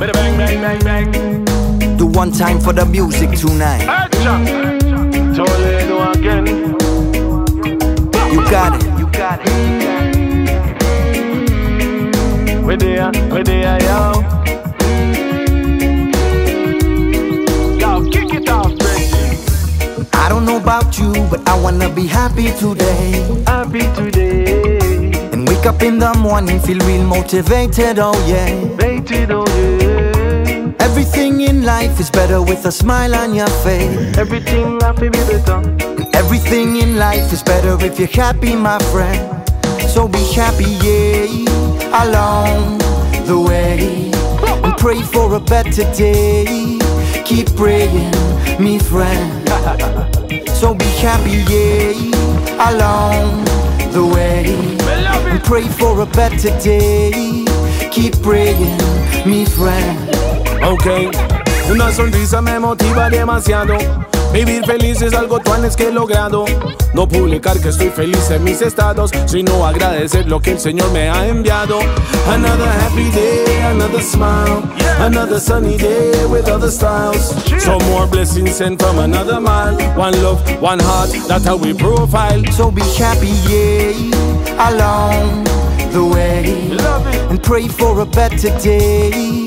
Bang, 0.00 0.38
bang, 0.38 0.60
bang, 0.62 1.12
bang. 1.12 1.96
Do 1.98 2.06
one 2.06 2.32
time 2.32 2.58
for 2.58 2.72
the 2.72 2.86
music 2.86 3.32
tonight. 3.32 3.86
Action! 3.86 4.83
Again. 6.24 6.46
You 8.32 8.40
got 8.48 8.82
it, 8.82 8.98
you 8.98 9.06
got 9.12 9.40
it. 9.44 9.50
Where 12.64 12.78
they 12.78 12.96
are, 12.96 13.12
where 13.28 13.44
they 13.44 13.62
are, 13.66 13.78
yo. 13.82 14.22
Yo, 17.78 18.10
kick 18.10 18.32
it 18.32 18.48
off, 18.48 18.72
Reggie. 18.72 19.36
I 20.14 20.30
don't 20.30 20.46
know 20.46 20.56
about 20.56 20.98
you, 20.98 21.12
but 21.28 21.46
I 21.46 21.60
wanna 21.60 21.90
be 21.94 22.06
happy 22.06 22.52
today. 22.52 23.20
Happy 23.46 23.82
today. 23.94 25.12
And 25.30 25.46
wake 25.46 25.66
up 25.66 25.82
in 25.82 25.98
the 25.98 26.14
morning, 26.14 26.58
feel 26.58 26.78
real 26.86 27.04
motivated, 27.06 27.98
oh 27.98 28.14
yeah. 28.26 28.50
Rated, 28.76 29.30
oh 29.30 29.43
yeah. 29.43 29.43
Everything 31.14 31.42
in 31.42 31.62
life 31.62 32.00
is 32.00 32.10
better 32.10 32.42
with 32.42 32.66
a 32.66 32.72
smile 32.72 33.14
on 33.14 33.36
your 33.36 33.46
face. 33.62 34.18
Everything 34.18 34.80
happy 34.80 35.08
be 35.10 35.18
better. 35.18 35.62
And 35.78 36.12
everything 36.12 36.74
in 36.80 36.96
life 36.96 37.32
is 37.32 37.40
better 37.40 37.76
if 37.86 38.00
you're 38.00 38.08
happy, 38.08 38.56
my 38.56 38.80
friend. 38.90 39.48
So 39.88 40.08
be 40.08 40.18
happy, 40.34 40.72
yeah, 40.82 42.02
along 42.02 42.78
the 43.28 43.38
way. 43.38 44.10
And 44.64 44.76
pray 44.76 45.02
for 45.02 45.36
a 45.36 45.38
better 45.38 45.84
day. 45.94 46.80
Keep 47.24 47.54
praying, 47.54 48.10
me 48.60 48.80
friend. 48.80 49.48
So 50.58 50.74
be 50.74 50.86
happy, 50.98 51.44
yeah, 51.52 52.70
along 52.70 53.44
the 53.92 54.04
way. 54.04 54.46
And 55.30 55.44
pray 55.44 55.68
for 55.68 56.00
a 56.00 56.06
better 56.06 56.50
day. 56.58 57.44
Keep 57.92 58.20
praying, 58.20 58.78
me 59.24 59.44
friend. 59.44 60.24
Ok, 60.66 60.86
una 61.70 61.92
sonrisa 61.92 62.40
me 62.40 62.58
motiva 62.58 63.10
demasiado. 63.10 63.76
Vivir 64.32 64.64
feliz 64.64 65.02
es 65.02 65.12
algo 65.12 65.38
tan 65.38 65.64
es 65.64 65.76
que 65.76 65.88
he 65.88 65.92
logrado. 65.92 66.46
No 66.94 67.06
publicar 67.06 67.60
que 67.60 67.68
estoy 67.68 67.90
feliz 67.90 68.30
en 68.30 68.42
mis 68.44 68.62
estados, 68.62 69.10
sino 69.26 69.66
agradecer 69.66 70.26
lo 70.26 70.40
que 70.40 70.52
el 70.52 70.58
Señor 70.58 70.90
me 70.90 71.10
ha 71.10 71.26
enviado. 71.28 71.78
Another 72.28 72.66
happy 72.66 73.10
day, 73.10 73.62
another 73.70 74.00
smile, 74.00 74.62
another 75.00 75.38
sunny 75.38 75.76
day 75.76 76.24
with 76.26 76.48
other 76.48 76.70
styles. 76.70 77.34
Some 77.62 77.84
more 77.90 78.06
blessings 78.06 78.56
sent 78.56 78.80
from 78.80 78.98
another 79.00 79.40
man. 79.40 79.74
One 79.96 80.20
love, 80.22 80.40
one 80.62 80.80
heart, 80.80 81.10
that's 81.28 81.44
how 81.44 81.56
we 81.56 81.74
profile. 81.74 82.42
So 82.52 82.70
be 82.70 82.82
happy, 82.96 83.34
yeah, 83.48 83.92
along 84.70 85.44
the 85.92 86.04
way. 86.04 86.74
And 87.28 87.42
pray 87.42 87.68
for 87.68 88.00
a 88.00 88.06
better 88.06 88.50
day. 88.60 89.43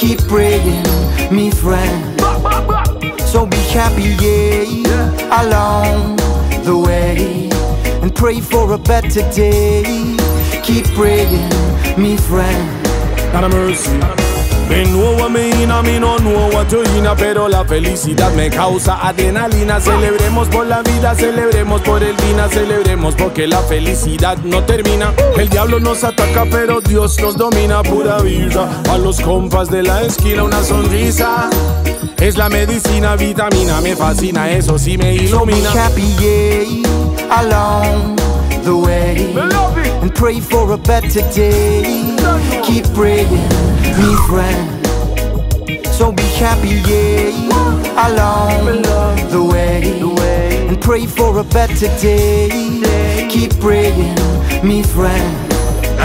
Keep 0.00 0.20
praying, 0.28 0.82
me 1.30 1.50
friend. 1.50 2.18
So 3.20 3.44
be 3.44 3.58
happy, 3.68 4.16
yeah, 4.24 5.42
along 5.42 6.16
the 6.64 6.74
way. 6.74 7.50
And 8.00 8.14
pray 8.14 8.40
for 8.40 8.72
a 8.72 8.78
better 8.78 9.20
day. 9.30 10.16
Keep 10.62 10.86
praying, 10.94 11.50
me 11.98 12.16
friend. 12.16 12.82
God 13.30 13.44
of 13.44 13.52
mercy. 13.52 14.29
Me 14.70 14.84
know 14.84 15.16
what 15.16 15.30
me 15.30 15.50
in, 15.50 15.68
me 15.84 15.98
no 15.98 16.16
know 16.18 16.48
what 16.52 16.70
you 16.70 16.82
in, 16.96 17.04
pero 17.18 17.48
la 17.48 17.64
felicidad 17.64 18.32
me 18.34 18.48
causa 18.48 19.04
adrenalina. 19.06 19.80
Celebremos 19.80 20.48
por 20.48 20.64
la 20.66 20.82
vida, 20.82 21.14
celebremos 21.16 21.80
por 21.82 22.02
el 22.04 22.14
vina, 22.16 22.48
celebremos 22.48 23.16
porque 23.16 23.48
la 23.48 23.58
felicidad 23.62 24.38
no 24.44 24.62
termina. 24.62 25.12
El 25.36 25.48
diablo 25.48 25.80
nos 25.80 26.04
ataca, 26.04 26.46
pero 26.48 26.80
Dios 26.80 27.20
nos 27.20 27.36
domina, 27.36 27.82
pura 27.82 28.22
vida. 28.22 28.70
A 28.88 28.96
los 28.96 29.20
compas 29.20 29.68
de 29.70 29.82
la 29.82 30.02
esquina 30.02 30.44
una 30.44 30.62
sonrisa. 30.62 31.50
Es 32.18 32.36
la 32.36 32.48
medicina, 32.48 33.16
vitamina, 33.16 33.80
me 33.80 33.96
fascina, 33.96 34.50
eso 34.50 34.78
sí 34.78 34.96
me 34.96 35.14
ilumina. 35.14 35.70
happy, 35.72 36.82
along 37.30 38.16
the 38.62 38.76
way. 38.76 39.34
And 40.02 40.14
pray 40.14 40.38
for 40.38 40.72
a 40.72 40.76
better 40.76 41.22
day. 41.32 42.16
Keep 42.62 42.92
praying, 42.94 43.28
me 44.00 44.16
friend. 44.28 44.86
So 45.86 46.12
be 46.12 46.22
happy, 46.38 46.80
yeah, 46.88 48.08
along 48.08 48.82
the 49.30 49.42
way. 49.42 50.66
And 50.68 50.80
pray 50.80 51.06
for 51.06 51.38
a 51.38 51.44
better 51.44 51.88
day. 51.98 53.28
Keep 53.30 53.60
praying, 53.60 54.14
me 54.64 54.82
friend. 54.82 55.52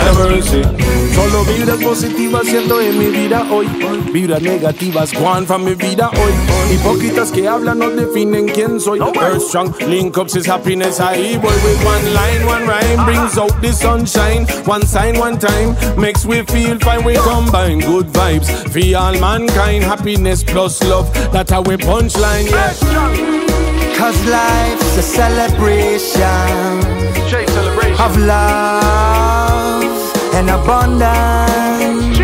Of 0.08 0.18
mercy. 0.18 0.85
Solo 1.16 1.44
vibras 1.44 1.82
positivas 1.82 2.46
siento 2.46 2.78
en 2.78 2.98
mi 2.98 3.06
vida 3.06 3.46
hoy. 3.50 3.66
Vibras 4.12 4.42
negativas, 4.42 5.14
Juan 5.14 5.46
from 5.46 5.64
mi 5.64 5.74
vida 5.74 6.10
hoy. 6.10 6.74
Hipócritas 6.74 7.32
que 7.32 7.48
hablan 7.48 7.78
no 7.78 7.88
definen 7.88 8.46
quién 8.46 8.78
soy. 8.78 9.00
Earth 9.00 9.40
strong, 9.48 9.74
link 9.88 10.14
ups 10.18 10.36
is 10.36 10.46
happiness. 10.46 11.00
I 11.00 11.38
boy 11.38 11.54
with 11.64 11.82
one 11.86 12.12
line, 12.12 12.46
one 12.46 12.66
rhyme 12.66 13.06
brings 13.06 13.38
out 13.38 13.62
the 13.62 13.72
sunshine. 13.72 14.46
One 14.66 14.86
sign, 14.86 15.18
one 15.18 15.38
time 15.38 15.74
makes 15.98 16.26
we 16.26 16.42
feel 16.42 16.78
fine. 16.80 17.02
We 17.02 17.14
combine 17.14 17.80
good 17.80 18.08
vibes 18.12 18.46
for 18.68 18.98
all 18.98 19.18
mankind. 19.18 19.84
Happiness 19.84 20.44
plus 20.44 20.84
love. 20.84 21.10
That's 21.32 21.50
how 21.50 21.62
we 21.62 21.78
punchline. 21.78 22.50
Yeah. 22.50 22.74
Cause 23.96 24.22
life's 24.26 24.98
a 24.98 25.02
celebration 25.02 26.84
of 27.98 28.16
love 28.18 29.25
and 30.48 30.62
abundance. 30.62 32.18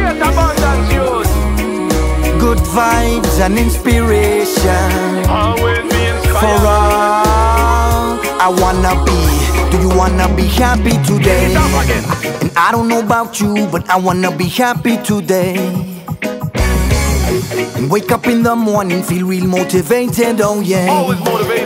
Good 2.40 2.58
vibes 2.58 3.40
and 3.40 3.58
inspiration 3.58 5.24
for 6.40 6.58
all. 6.66 8.18
I 8.44 8.48
wanna 8.60 8.94
be. 9.04 9.18
Do 9.70 9.78
you 9.80 9.96
wanna 9.96 10.28
be 10.36 10.44
happy 10.44 10.96
today? 11.04 11.54
And 12.40 12.52
I 12.56 12.70
don't 12.72 12.88
know 12.88 13.00
about 13.00 13.40
you, 13.40 13.66
but 13.70 13.88
I 13.88 13.98
wanna 13.98 14.30
be 14.36 14.46
happy 14.46 14.96
today. 14.98 15.56
And 17.76 17.90
wake 17.90 18.12
up 18.12 18.26
in 18.26 18.42
the 18.42 18.54
morning, 18.54 19.02
feel 19.02 19.26
real 19.26 19.46
motivated, 19.46 20.40
oh 20.40 20.60
yeah. 20.60 20.88
Always 20.90 21.20
motivated. 21.20 21.61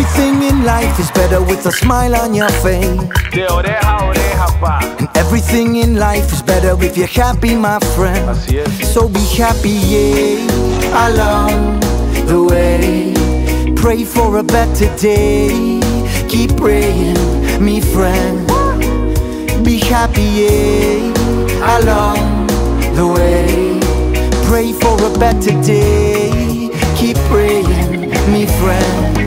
Everything 0.00 0.42
in 0.44 0.64
life 0.64 0.98
is 0.98 1.10
better 1.10 1.42
with 1.42 1.66
a 1.66 1.70
smile 1.70 2.16
on 2.16 2.32
your 2.32 2.48
face. 2.64 2.96
De 3.32 3.46
oreja 3.46 3.98
a 3.98 4.06
oreja, 4.08 4.46
pa. 4.58 4.78
And 4.98 5.08
everything 5.14 5.76
in 5.76 5.96
life 5.96 6.32
is 6.32 6.40
better 6.40 6.72
if 6.82 6.96
you're 6.96 7.06
happy, 7.06 7.54
my 7.54 7.78
friend. 7.94 8.30
Así 8.30 8.56
es. 8.56 8.94
So 8.94 9.10
be 9.10 9.20
happy, 9.36 9.76
yeah, 9.92 11.06
along 11.06 11.80
the 12.24 12.42
way. 12.42 13.12
Pray 13.76 14.04
for 14.04 14.38
a 14.38 14.42
better 14.42 14.88
day. 14.96 15.80
Keep 16.30 16.56
praying, 16.56 17.20
me 17.62 17.82
friend. 17.82 18.48
Be 19.62 19.80
happy, 19.80 20.28
yeah, 20.40 21.76
along 21.76 22.46
the 22.96 23.06
way. 23.06 23.78
Pray 24.48 24.72
for 24.72 24.96
a 25.04 25.12
better 25.18 25.54
day. 25.60 26.70
Keep 26.96 27.18
praying, 27.28 28.08
me 28.32 28.46
friend. 28.46 29.19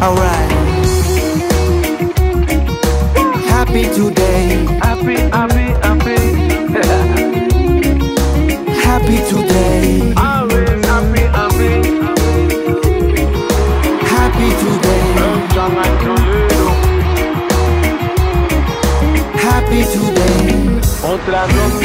Alright. 0.00 0.50
Happy 3.50 3.82
today. 3.82 4.64
Happy, 4.80 5.16
happy, 5.34 5.66
happy. 5.82 6.16
Happy 8.86 9.18
today. 9.28 10.14
Always 10.16 10.84
happy, 10.86 11.22
happy. 11.36 11.72
Happy 14.06 14.48
today. 14.62 15.02
Happy 19.42 19.80
today. 19.92 20.46
Otra 21.02 21.42
ronda. 21.46 21.77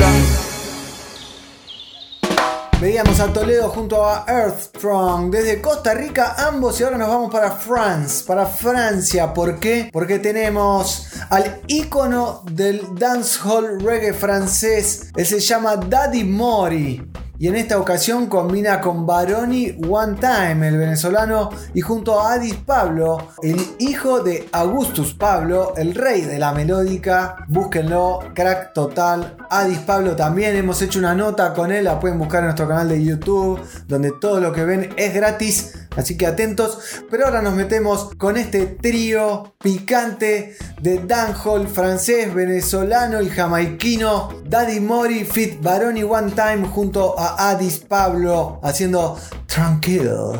Veíamos 2.83 3.21
a 3.21 3.31
Toledo 3.31 3.69
junto 3.69 4.05
a 4.05 4.25
Earthstrong 4.27 5.31
desde 5.31 5.61
Costa 5.61 5.93
Rica, 5.93 6.35
ambos, 6.37 6.81
y 6.81 6.83
ahora 6.83 6.97
nos 6.97 7.07
vamos 7.07 7.31
para 7.31 7.51
France, 7.51 8.25
para 8.27 8.45
Francia. 8.45 9.33
¿Por 9.33 9.57
qué? 9.57 9.89
Porque 9.89 10.19
tenemos 10.19 11.07
al 11.29 11.61
ícono 11.67 12.43
del 12.51 12.81
dancehall 12.93 13.79
reggae 13.79 14.11
francés. 14.11 15.11
Él 15.15 15.25
se 15.25 15.39
llama 15.39 15.77
Daddy 15.77 16.25
Mori. 16.25 17.01
Y 17.39 17.47
en 17.47 17.55
esta 17.55 17.79
ocasión 17.79 18.27
combina 18.27 18.79
con 18.79 19.07
Baroni 19.07 19.75
One 19.89 20.17
Time, 20.19 20.67
el 20.67 20.77
venezolano, 20.77 21.49
y 21.73 21.81
junto 21.81 22.19
a 22.19 22.33
Adis 22.33 22.55
Pablo, 22.55 23.29
el 23.41 23.59
hijo 23.79 24.19
de 24.19 24.47
Augustus 24.51 25.15
Pablo, 25.15 25.73
el 25.75 25.95
rey 25.95 26.21
de 26.21 26.37
la 26.37 26.53
melódica. 26.53 27.37
Búsquenlo, 27.47 28.19
crack 28.35 28.73
total. 28.73 29.35
Adis 29.49 29.79
Pablo 29.79 30.15
también 30.15 30.55
hemos 30.55 30.81
hecho 30.83 30.99
una 30.99 31.15
nota 31.15 31.53
con 31.53 31.71
él, 31.71 31.85
la 31.85 31.99
pueden 31.99 32.19
buscar 32.19 32.41
en 32.41 32.45
nuestro 32.45 32.67
canal 32.67 32.87
de 32.87 33.03
YouTube, 33.03 33.59
donde 33.87 34.11
todo 34.21 34.39
lo 34.39 34.53
que 34.53 34.63
ven 34.63 34.93
es 34.95 35.13
gratis. 35.13 35.73
Así 35.95 36.17
que 36.17 36.25
atentos. 36.25 37.03
Pero 37.09 37.25
ahora 37.25 37.41
nos 37.41 37.53
metemos 37.53 38.09
con 38.17 38.37
este 38.37 38.65
trío 38.65 39.53
picante 39.61 40.55
de 40.81 40.99
dancehall 40.99 41.67
francés, 41.67 42.33
venezolano 42.33 43.21
y 43.21 43.29
jamaiquino. 43.29 44.29
Daddy 44.45 44.79
Mori 44.79 45.23
fit 45.23 45.61
Baroni 45.61 46.03
One 46.03 46.31
Time 46.31 46.67
junto 46.67 47.19
a 47.19 47.22
Adis 47.27 47.79
Pablo 47.79 48.59
haciendo 48.63 49.17
Tranquilo. 49.47 50.33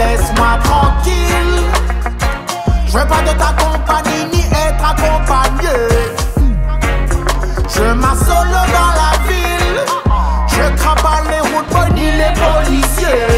Laisse-moi 0.00 0.52
tranquille 0.64 1.60
Je 2.86 2.92
veux 2.92 3.06
pas 3.06 3.22
de 3.28 3.34
ta 3.42 3.52
compagnie 3.64 4.24
ni 4.32 4.40
être 4.66 4.84
accompagné 4.92 5.76
Je 7.74 7.86
m'assole 8.02 8.56
dans 8.78 8.92
la 9.02 9.12
ville 9.28 9.80
Je 10.54 10.64
pas 11.06 11.20
les 11.30 11.42
routes 11.50 11.94
ni 11.94 12.06
les 12.20 12.32
policiers 12.44 13.28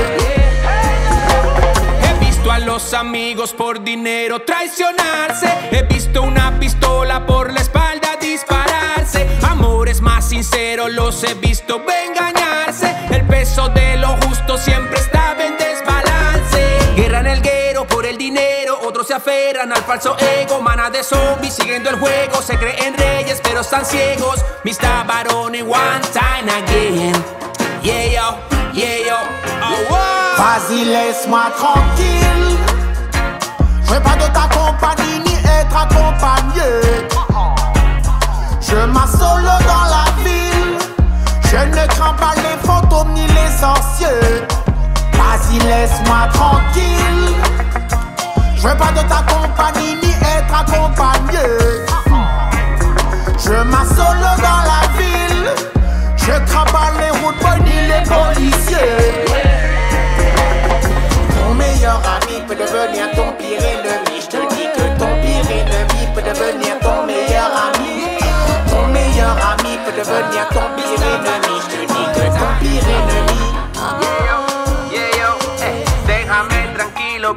He 2.04 2.24
visto 2.24 2.50
a 2.50 2.58
los 2.60 2.94
amigos 2.94 3.52
por 3.52 3.82
dinero 3.82 4.42
traicionarse. 4.42 5.48
He 5.70 5.82
visto 5.82 6.22
una 6.22 6.52
pistola 6.58 7.26
por 7.26 7.52
la 7.52 7.60
espalda 7.60 8.08
dispararse. 8.20 9.28
Amores 9.48 10.00
más 10.00 10.28
sinceros 10.28 10.90
los 10.92 11.22
he 11.24 11.34
visto 11.34 11.82
engañarse. 12.06 12.94
El 13.10 13.24
peso 13.26 13.68
de 13.68 13.96
lo 13.96 14.08
justo 14.22 14.56
siempre 14.56 14.98
estaba 14.98 15.11
aferran 19.12 19.72
al 19.72 19.82
falso 19.82 20.16
ego. 20.18 20.60
Mana 20.60 20.90
de 20.90 21.02
zombies 21.02 21.54
siguiendo 21.54 21.90
el 21.90 21.98
juego. 21.98 22.40
Se 22.42 22.56
creen 22.56 22.94
reyes, 22.96 23.40
pero 23.42 23.60
están 23.60 23.84
ciegos. 23.84 24.44
Mr. 24.64 25.06
Barone 25.06 25.62
one 25.62 26.00
time 26.12 26.48
again. 26.50 27.14
Yeah, 27.82 28.06
yo, 28.06 28.38
yeah, 28.72 28.98
yo. 29.06 29.16
Oh, 29.62 29.90
wow. 29.90 30.36
Vas-y, 30.38 30.84
laisse-moi 30.84 31.50
tranquille. 31.56 32.58
Je 33.84 33.92
veux 33.92 34.00
pas 34.00 34.16
de 34.16 34.26
ta 34.32 34.48
compagnie 34.48 35.20
ni 35.24 35.34
être 35.34 35.76
accompagné. 35.76 36.70
Je 38.60 38.76
m'assole 38.86 39.44
dans 39.44 39.86
la 39.90 40.04
ville. 40.24 40.78
Je 41.50 41.56
ne 41.56 41.86
crains 41.88 42.14
pas 42.14 42.34
les 42.36 42.56
fantômes 42.66 43.12
ni 43.12 43.26
les 43.26 43.50
sorciers. 43.60 44.46
Vas-y, 45.12 45.58
laisse-moi 45.58 46.28
tranquille. 46.32 47.81
Je 48.62 48.68
veux 48.68 48.76
pas 48.76 48.92
de 48.92 49.00
ta 49.08 49.22
compagnie 49.22 49.96
ni 50.00 50.12
être 50.22 50.54
accompagné. 50.54 51.42
Je 53.36 53.54
m'assole 53.64 54.22
dans 54.38 54.62
la 54.70 54.86
ville. 54.96 55.50
Je 56.16 56.30
pas 56.70 56.92
les 56.96 57.10
routes 57.10 57.64
ni 57.64 57.88
les 57.88 58.04
policiers. 58.08 59.26
Ton 61.40 61.54
meilleur 61.54 62.00
ami 62.06 62.40
peut 62.46 62.54
devenir 62.54 63.10
ton 63.16 63.32
pire 63.32 63.58
ennemi. 63.58 64.20
Je 64.20 64.26
te 64.28 64.54
dis 64.54 64.68
que 64.76 64.96
ton 64.96 65.10
pire 65.20 65.50
ennemi 65.50 66.06
peut 66.14 66.22
devenir 66.22 66.78
ton 66.82 67.04
meilleur 67.04 67.50
ami. 67.66 68.16
Ton 68.70 68.86
meilleur 68.92 69.36
ami 69.58 69.76
peut 69.84 69.98
devenir 69.98 70.46
ton 70.50 70.68
pire 70.76 71.02
ennemi. 71.02 71.58
Je 71.62 71.66
te 71.66 71.80
dis 71.92 72.06
que 72.14 72.26
ton 72.38 72.50
pire 72.60 72.84
ennemi. 72.84 73.31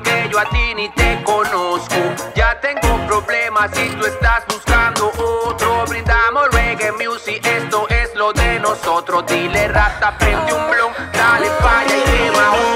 Que 0.01 0.29
yo 0.31 0.39
a 0.39 0.45
ti 0.45 0.73
ni 0.75 0.89
te 0.89 1.21
conozco. 1.23 1.95
Ya 2.35 2.59
tengo 2.59 3.05
problemas 3.07 3.71
si 3.73 3.89
tú 3.89 4.05
estás 4.05 4.43
buscando 4.47 5.11
otro. 5.17 5.85
Brindamos 5.87 6.49
reggae 6.51 6.91
music, 6.93 7.45
esto 7.45 7.87
es 7.89 8.13
lo 8.15 8.33
de 8.33 8.59
nosotros. 8.59 9.25
Dile 9.27 9.67
rata, 9.67 10.17
prende 10.17 10.53
un 10.53 10.69
blon, 10.69 10.93
dale 11.13 11.49
falla 11.61 11.97
y 11.97 12.01
quema 12.03 12.74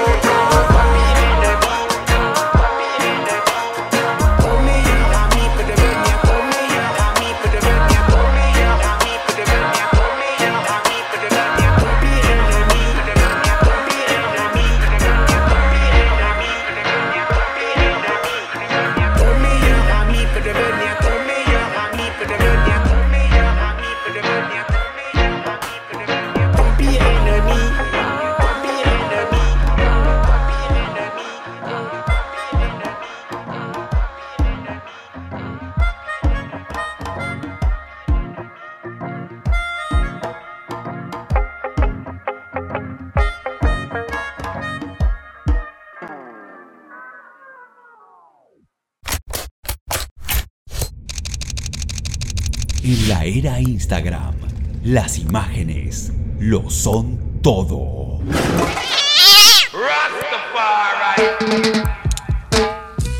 Las 54.84 55.18
imágenes 55.18 56.12
lo 56.38 56.70
son 56.70 57.40
todo. 57.42 58.20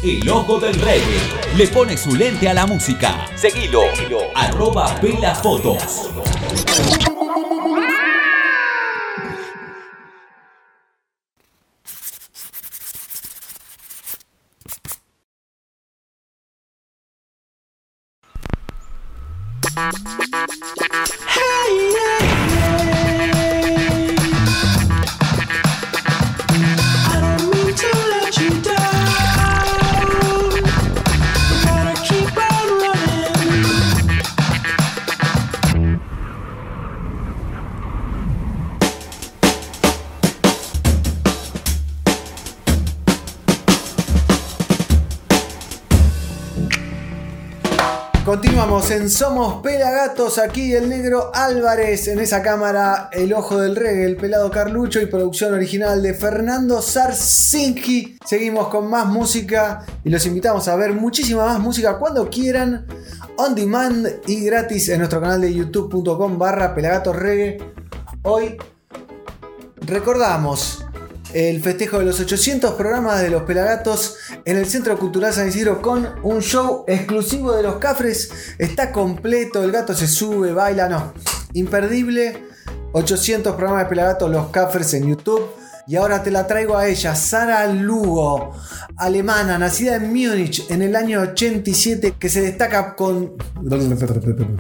El 0.04 0.28
ojo 0.28 0.60
del 0.60 0.74
reggae 0.74 1.02
le 1.56 1.66
pone 1.66 1.96
su 1.96 2.14
lente 2.14 2.48
a 2.48 2.54
la 2.54 2.66
música. 2.66 3.26
Seguilo. 3.34 3.82
Arroba 4.36 4.94
Pela 5.00 5.34
Fotos. 5.34 6.08
Somos 48.90 49.62
Pelagatos, 49.62 50.38
aquí 50.38 50.74
el 50.74 50.88
negro 50.88 51.30
Álvarez, 51.32 52.08
en 52.08 52.18
esa 52.18 52.42
cámara 52.42 53.08
El 53.12 53.32
Ojo 53.32 53.60
del 53.60 53.76
Reggae, 53.76 54.04
el 54.04 54.16
pelado 54.16 54.50
Carlucho 54.50 55.00
y 55.00 55.06
producción 55.06 55.54
original 55.54 56.02
de 56.02 56.12
Fernando 56.12 56.82
Sarsinki. 56.82 58.18
Seguimos 58.26 58.66
con 58.66 58.90
más 58.90 59.06
música 59.06 59.86
y 60.02 60.10
los 60.10 60.26
invitamos 60.26 60.66
a 60.66 60.74
ver 60.74 60.92
muchísima 60.92 61.46
más 61.46 61.60
música 61.60 61.98
cuando 61.98 62.28
quieran, 62.28 62.84
on 63.36 63.54
demand 63.54 64.08
y 64.26 64.44
gratis 64.44 64.88
en 64.88 64.98
nuestro 64.98 65.20
canal 65.20 65.40
de 65.40 65.54
youtube.com 65.54 66.36
barra 66.36 66.74
Pelagatos 66.74 67.14
Reggae. 67.14 67.58
Hoy 68.22 68.56
recordamos 69.82 70.84
el 71.34 71.62
festejo 71.62 71.98
de 71.98 72.04
los 72.04 72.20
800 72.20 72.74
programas 72.74 73.20
de 73.20 73.30
los 73.30 73.42
Pelagatos 73.42 74.16
en 74.44 74.56
el 74.56 74.66
Centro 74.66 74.98
Cultural 74.98 75.32
San 75.32 75.48
Isidro 75.48 75.80
con 75.80 76.08
un 76.22 76.40
show 76.40 76.84
exclusivo 76.86 77.52
de 77.52 77.62
los 77.62 77.76
Cafres. 77.76 78.30
Está 78.58 78.92
completo, 78.92 79.62
el 79.62 79.72
gato 79.72 79.94
se 79.94 80.06
sube, 80.06 80.52
baila, 80.52 80.88
no. 80.88 81.12
Imperdible. 81.52 82.44
800 82.92 83.54
programas 83.54 83.84
de 83.84 83.88
Pelagatos, 83.88 84.30
los 84.30 84.48
Cafres 84.48 84.92
en 84.94 85.08
YouTube. 85.08 85.48
Y 85.86 85.96
ahora 85.96 86.22
te 86.22 86.30
la 86.30 86.46
traigo 86.46 86.76
a 86.76 86.86
ella, 86.86 87.16
Sara 87.16 87.66
Lugo, 87.66 88.52
alemana, 88.96 89.58
nacida 89.58 89.96
en 89.96 90.08
Múnich 90.08 90.70
en 90.70 90.82
el 90.82 90.94
año 90.94 91.20
87, 91.20 92.14
que 92.18 92.28
se 92.28 92.42
destaca 92.42 92.94
con. 92.94 93.32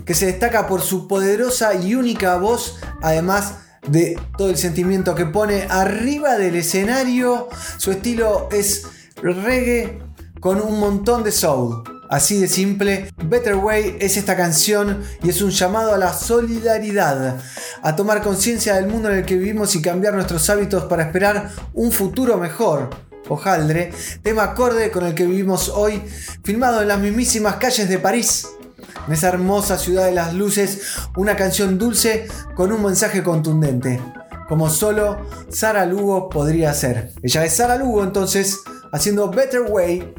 que 0.04 0.14
se 0.14 0.26
destaca 0.26 0.66
por 0.66 0.80
su 0.80 1.06
poderosa 1.06 1.74
y 1.74 1.94
única 1.94 2.36
voz, 2.36 2.78
además 3.00 3.54
de 3.86 4.18
todo 4.36 4.50
el 4.50 4.56
sentimiento 4.56 5.14
que 5.14 5.26
pone 5.26 5.66
arriba 5.68 6.36
del 6.36 6.56
escenario. 6.56 7.48
Su 7.78 7.90
estilo 7.92 8.48
es 8.52 8.86
reggae 9.16 10.00
con 10.40 10.60
un 10.60 10.80
montón 10.80 11.22
de 11.22 11.32
soul. 11.32 11.82
Así 12.08 12.40
de 12.40 12.48
simple, 12.48 13.12
Better 13.22 13.54
Way 13.54 13.98
es 14.00 14.16
esta 14.16 14.36
canción 14.36 15.00
y 15.22 15.28
es 15.28 15.42
un 15.42 15.50
llamado 15.50 15.94
a 15.94 15.98
la 15.98 16.12
solidaridad, 16.12 17.36
a 17.82 17.94
tomar 17.94 18.20
conciencia 18.20 18.74
del 18.74 18.88
mundo 18.88 19.10
en 19.10 19.18
el 19.18 19.24
que 19.24 19.36
vivimos 19.36 19.76
y 19.76 19.82
cambiar 19.82 20.14
nuestros 20.14 20.50
hábitos 20.50 20.84
para 20.86 21.04
esperar 21.04 21.52
un 21.72 21.92
futuro 21.92 22.36
mejor. 22.36 22.90
Ojaldre, 23.28 23.92
tema 24.24 24.42
acorde 24.42 24.90
con 24.90 25.06
el 25.06 25.14
que 25.14 25.24
vivimos 25.24 25.68
hoy, 25.68 26.02
filmado 26.42 26.82
en 26.82 26.88
las 26.88 26.98
mismísimas 26.98 27.56
calles 27.56 27.88
de 27.88 28.00
París, 28.00 28.48
en 29.06 29.12
esa 29.12 29.28
hermosa 29.28 29.78
ciudad 29.78 30.06
de 30.06 30.12
las 30.12 30.34
luces, 30.34 30.80
una 31.16 31.36
canción 31.36 31.78
dulce 31.78 32.26
con 32.54 32.72
un 32.72 32.82
mensaje 32.82 33.22
contundente, 33.22 34.00
como 34.48 34.70
solo 34.70 35.18
Sara 35.48 35.86
Lugo 35.86 36.28
podría 36.28 36.70
hacer. 36.70 37.12
Ella 37.22 37.44
es 37.44 37.54
Sara 37.54 37.76
Lugo 37.76 38.02
entonces, 38.02 38.60
haciendo 38.92 39.30
Better 39.30 39.62
Way. 39.68 40.14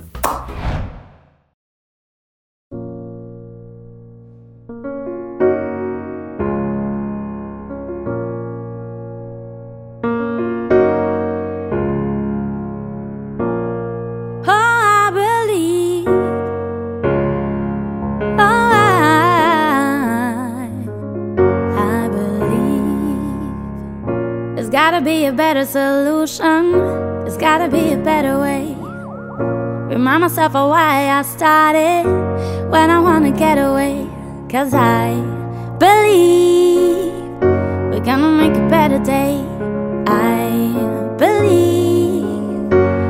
Better 25.45 25.65
solution. 25.65 26.71
There's 27.23 27.35
gotta 27.35 27.67
be 27.67 27.93
a 27.93 27.97
better 27.97 28.39
way. 28.45 28.63
Remind 29.93 30.21
myself 30.21 30.55
of 30.55 30.69
why 30.69 31.09
I 31.19 31.23
started 31.23 32.03
when 32.73 32.87
I 32.97 32.99
wanna 33.07 33.31
get 33.31 33.57
away. 33.57 33.95
Cause 34.53 34.71
I 34.75 35.05
believe 35.83 37.11
we're 37.91 38.05
gonna 38.11 38.33
make 38.41 38.55
a 38.63 38.67
better 38.77 38.99
day. 39.17 39.33
I 40.05 40.37
believe 41.23 42.69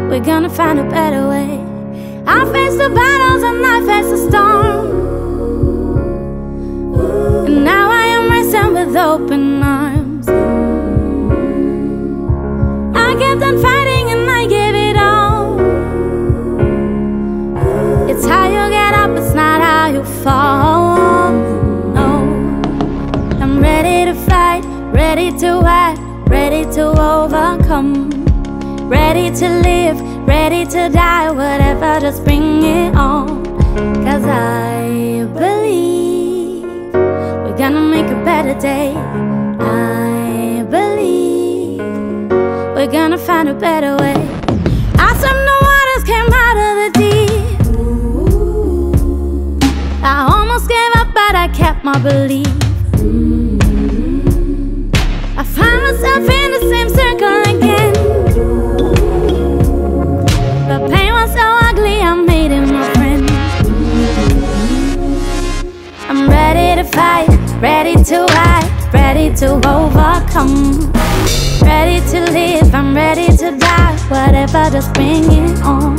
we're 0.09 0.27
gonna 0.31 0.53
find 0.61 0.79
a 0.79 0.87
better 0.99 1.23
way. 1.33 1.51
I 2.35 2.39
face 2.53 2.75
the 2.83 2.89
battles 3.01 3.43
and 3.49 3.61
I 3.75 3.77
face 3.89 4.09
the 4.13 4.19
storm. 4.27 4.85
And 7.47 7.57
now 7.71 7.85
I 8.03 8.05
am 8.15 8.23
racing 8.33 8.71
with 8.77 8.95
open 8.95 9.43
arms. 9.63 9.90
Kept 13.21 13.43
on 13.43 13.61
fighting 13.61 14.09
and 14.09 14.27
I 14.31 14.47
gave 14.47 14.73
it 14.73 14.97
all. 14.97 15.59
It's 18.09 18.25
how 18.25 18.45
you 18.47 18.63
get 18.71 18.95
up, 18.95 19.11
it's 19.15 19.35
not 19.35 19.61
how 19.61 19.85
you 19.95 20.03
fall. 20.23 21.31
No, 21.97 22.09
I'm 23.39 23.59
ready 23.59 24.05
to 24.05 24.15
fight, 24.27 24.63
ready 24.91 25.31
to 25.37 25.61
act, 25.63 25.99
ready 26.29 26.63
to 26.73 26.83
overcome. 26.87 28.09
Ready 28.89 29.29
to 29.35 29.47
live, 29.69 30.01
ready 30.27 30.65
to 30.65 30.89
die, 30.89 31.29
whatever, 31.29 31.99
just 31.99 32.23
bring 32.23 32.63
it 32.63 32.95
on. 32.95 33.45
Cause 34.03 34.25
I 34.25 35.27
believe 35.35 36.63
we're 36.93 37.55
gonna 37.55 37.81
make 37.81 38.07
a 38.07 38.19
better 38.25 38.59
day. 38.59 39.30
We're 42.81 42.91
gonna 42.91 43.15
find 43.15 43.47
a 43.47 43.53
better 43.53 43.95
way. 43.97 44.13
The 44.13 45.55
waters, 45.67 46.03
came 46.03 46.33
out 46.33 46.57
of 46.67 46.73
the 46.81 46.89
deep. 46.97 47.59
I 50.03 50.25
almost 50.33 50.67
gave 50.67 50.91
up, 50.95 51.13
but 51.13 51.35
I 51.35 51.47
kept 51.49 51.83
my 51.83 51.99
belief. 51.99 52.47
I 55.37 55.43
find 55.43 55.79
myself 55.87 56.27
in 56.39 56.51
the 56.55 56.61
same 56.71 56.89
circle 56.89 57.41
again. 57.53 57.93
But 60.67 60.89
pain 60.89 61.13
was 61.13 61.31
so 61.33 61.45
ugly, 61.69 62.01
I 62.01 62.15
made 62.15 62.51
it 62.51 62.65
my 62.65 62.91
friend. 62.95 63.29
I'm 66.09 66.27
ready 66.27 66.81
to 66.81 66.87
fight, 66.97 67.29
ready 67.61 68.03
to 68.05 68.25
hide, 68.31 68.91
ready 68.91 69.29
to 69.35 69.47
overcome. 69.69 71.00
Ready 71.83 71.99
to 72.11 72.19
live, 72.31 72.75
I'm 72.75 72.93
ready 72.93 73.25
to 73.37 73.57
die. 73.57 73.97
Whatever, 74.07 74.69
just 74.69 74.93
bring 74.93 75.23
it 75.23 75.63
on. 75.63 75.97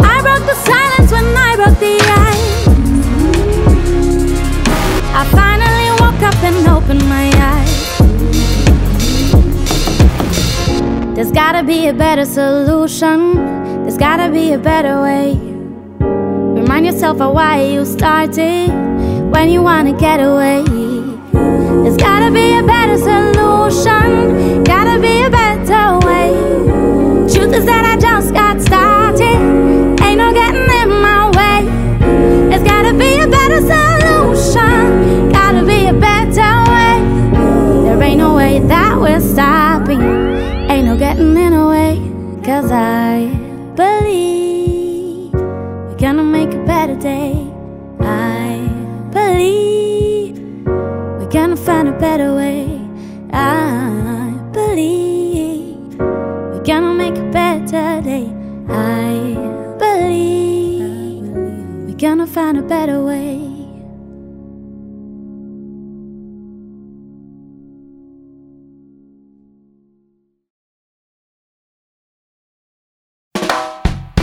I 0.00 0.22
broke 0.22 0.46
the 0.46 0.54
silence 0.54 1.10
when 1.10 1.26
I 1.36 1.56
broke 1.56 1.78
the 1.80 1.98
ice. 2.30 2.68
I 5.12 5.24
finally 5.34 5.90
woke 6.00 6.22
up 6.22 6.40
and 6.44 6.68
opened 6.68 7.04
my 7.08 7.32
eyes. 7.52 7.74
There's 11.16 11.32
gotta 11.32 11.64
be 11.64 11.88
a 11.88 11.92
better 11.92 12.24
solution. 12.24 13.82
There's 13.82 13.98
gotta 13.98 14.30
be 14.30 14.52
a 14.52 14.58
better 14.58 15.02
way. 15.02 15.34
Remind 16.60 16.86
yourself 16.86 17.20
of 17.20 17.34
why 17.34 17.60
you 17.60 17.84
started 17.84 18.70
when 19.32 19.48
you 19.48 19.64
wanna 19.64 19.94
get 19.94 20.20
away. 20.20 20.62
There's 21.82 21.96
gotta 21.96 22.30
be 22.30 22.56
a 22.56 22.62
better 22.62 22.96
solution. 22.98 24.65
Is 27.56 27.64
that 27.64 27.84
I 27.84 27.96
just 27.96 28.34
got 28.34 28.60
started. 28.60 29.38
Ain't 30.04 30.18
no 30.18 30.32
getting 30.32 30.68
in 30.80 30.88
my 31.08 31.22
way. 31.38 31.60
There's 32.48 32.62
gotta 32.62 32.92
be 32.92 33.10
a 33.18 33.28
better 33.36 33.60
solution. 33.72 35.30
Gotta 35.30 35.62
be 35.64 35.86
a 35.86 35.94
better 35.94 36.52
way. 36.72 36.96
There 37.84 38.02
ain't 38.02 38.18
no 38.18 38.34
way 38.34 38.58
that 38.60 39.00
we're 39.00 39.20
stopping. 39.20 40.02
Ain't 40.70 40.86
no 40.86 40.96
getting 40.98 41.34
in 41.44 41.52
the 41.58 41.66
way. 41.74 41.92
Cause 42.44 42.70
I 42.70 43.28
believe 43.74 45.32
we're 45.32 46.00
gonna 46.04 46.24
make 46.24 46.52
a 46.52 46.62
better 46.64 46.96
day. 46.96 47.32
I 48.00 48.68
believe 49.10 50.36
we're 51.18 51.32
gonna 51.38 51.56
find 51.56 51.88
a 51.88 51.98
better 52.06 52.34
way. 52.34 52.45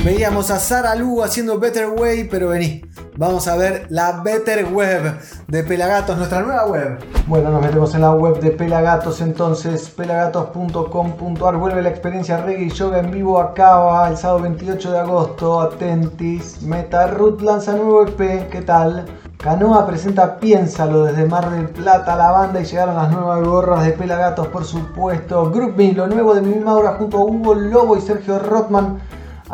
Veíamos 0.03 0.51
a 0.51 0.59
Sara 0.59 0.95
Lugo 0.95 1.23
haciendo 1.23 1.59
Better 1.59 1.87
Way, 1.87 2.25
pero 2.25 2.49
vení, 2.49 2.81
vamos 3.15 3.47
a 3.47 3.55
ver 3.55 3.87
la 3.89 4.21
Better 4.21 4.65
Web 4.65 5.17
de 5.47 5.63
Pelagatos, 5.63 6.17
nuestra 6.17 6.41
nueva 6.41 6.65
web. 6.65 6.99
Bueno, 7.25 7.51
nos 7.51 7.61
metemos 7.61 7.95
en 7.95 8.01
la 8.01 8.11
web 8.11 8.41
de 8.41 8.51
Pelagatos 8.51 9.21
entonces, 9.21 9.89
pelagatos.com.ar. 9.91 11.55
Vuelve 11.55 11.81
la 11.81 11.87
experiencia 11.87 12.35
reggae 12.35 12.65
y 12.65 12.69
yoga 12.71 12.99
en 12.99 13.11
vivo, 13.11 13.39
acaba 13.39 14.09
el 14.09 14.17
sábado 14.17 14.41
28 14.41 14.91
de 14.91 14.99
agosto. 14.99 15.61
Atentis, 15.61 16.61
Meta 16.63 17.07
Root 17.07 17.41
lanza 17.41 17.71
nuevo 17.71 18.05
EP, 18.05 18.49
¿qué 18.49 18.61
tal? 18.61 19.05
Canoa 19.37 19.87
presenta 19.87 20.37
Piénsalo 20.37 21.05
desde 21.05 21.25
Mar 21.25 21.49
del 21.49 21.69
Plata, 21.69 22.17
la 22.17 22.29
banda 22.31 22.59
y 22.59 22.65
llegaron 22.65 22.97
las 22.97 23.09
nuevas 23.09 23.41
gorras 23.41 23.85
de 23.85 23.93
Pelagatos, 23.93 24.47
por 24.47 24.65
supuesto. 24.65 25.49
Group 25.49 25.77
Me, 25.77 25.93
lo 25.93 26.07
nuevo 26.07 26.35
de 26.35 26.41
Mil 26.41 26.59
Maura 26.59 26.95
junto 26.95 27.19
a 27.19 27.23
Hugo 27.23 27.55
Lobo 27.55 27.95
y 27.95 28.01
Sergio 28.01 28.37
Rotman. 28.37 28.99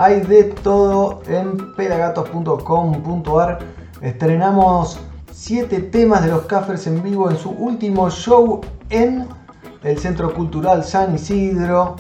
Hay 0.01 0.21
de 0.21 0.45
todo 0.45 1.21
en 1.27 1.75
pelagatos.com.ar. 1.75 3.59
Estrenamos 4.01 4.97
7 5.29 5.77
temas 5.91 6.23
de 6.23 6.29
los 6.29 6.43
Caffers 6.43 6.87
en 6.87 7.03
vivo 7.03 7.29
en 7.29 7.35
su 7.35 7.49
último 7.49 8.09
show 8.09 8.61
en 8.89 9.27
el 9.83 9.99
Centro 9.99 10.33
Cultural 10.33 10.85
San 10.85 11.15
Isidro. 11.15 11.97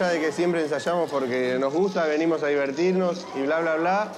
Allá 0.00 0.08
de 0.12 0.20
que 0.20 0.32
siempre 0.32 0.62
ensayamos 0.62 1.10
porque 1.10 1.56
nos 1.58 1.72
gusta, 1.72 2.06
venimos 2.06 2.42
a 2.42 2.46
divertirnos 2.48 3.26
y 3.34 3.42
bla, 3.42 3.60
bla, 3.60 3.76
bla, 3.76 4.08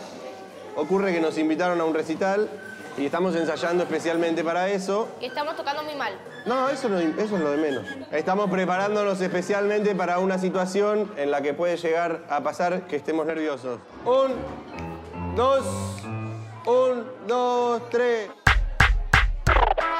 ocurre 0.76 1.12
que 1.12 1.20
nos 1.20 1.36
invitaron 1.38 1.80
a 1.80 1.84
un 1.84 1.94
recital 1.94 2.48
y 2.96 3.06
estamos 3.06 3.34
ensayando 3.34 3.82
especialmente 3.82 4.44
para 4.44 4.68
eso. 4.68 5.08
Y 5.20 5.26
estamos 5.26 5.56
tocando 5.56 5.82
muy 5.82 5.96
mal. 5.96 6.12
No, 6.46 6.68
eso, 6.68 6.88
no- 6.88 6.98
eso 6.98 7.36
es 7.36 7.40
lo 7.42 7.50
de 7.50 7.56
menos. 7.56 7.84
Estamos 8.12 8.48
preparándonos 8.50 9.20
especialmente 9.20 9.94
para 9.96 10.18
una 10.20 10.38
situación 10.38 11.10
en 11.16 11.30
la 11.32 11.42
que 11.42 11.54
puede 11.54 11.76
llegar 11.76 12.20
a 12.28 12.40
pasar 12.42 12.82
que 12.82 12.94
estemos 12.96 13.26
nerviosos. 13.26 13.80
Un, 14.04 14.34
dos, 15.34 15.64
un, 16.66 17.04
dos, 17.26 17.82
tres. 17.90 18.30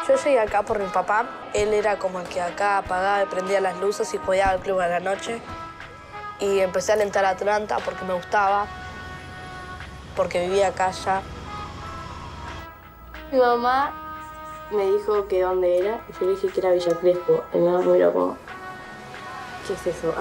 Yo 0.06 0.14
llegué 0.22 0.38
acá 0.38 0.62
por 0.62 0.78
mi 0.78 0.86
papá. 0.86 1.24
Él 1.54 1.72
era 1.72 1.98
como 1.98 2.20
el 2.20 2.26
que 2.28 2.40
acá 2.40 2.78
apagaba 2.78 3.22
y 3.22 3.26
prendía 3.26 3.60
las 3.60 3.80
luces 3.80 4.12
y 4.12 4.18
podía 4.18 4.50
al 4.50 4.60
club 4.60 4.78
a 4.80 4.86
la 4.86 5.00
noche. 5.00 5.40
Y 6.44 6.60
empecé 6.60 6.92
a 6.92 6.96
alentar 6.96 7.24
a 7.24 7.30
Atlanta 7.30 7.78
porque 7.82 8.04
me 8.04 8.12
gustaba, 8.12 8.66
porque 10.14 10.46
vivía 10.46 10.68
acá 10.68 10.90
ya. 10.90 11.22
Mi 13.32 13.38
mamá 13.38 13.94
me 14.70 14.84
dijo 14.92 15.26
que 15.26 15.40
dónde 15.40 15.78
era 15.78 16.00
y 16.06 16.12
yo 16.12 16.26
le 16.26 16.32
dije 16.32 16.48
que 16.48 16.60
era 16.60 16.72
Villa 16.72 16.94
Crespo. 17.00 17.42
Y 17.54 17.56
mi 17.56 17.66
mamá 17.66 17.78
me 17.78 17.92
miró 17.92 18.12
como, 18.12 18.36
¿qué 19.66 19.72
es 19.72 19.86
eso? 19.86 20.14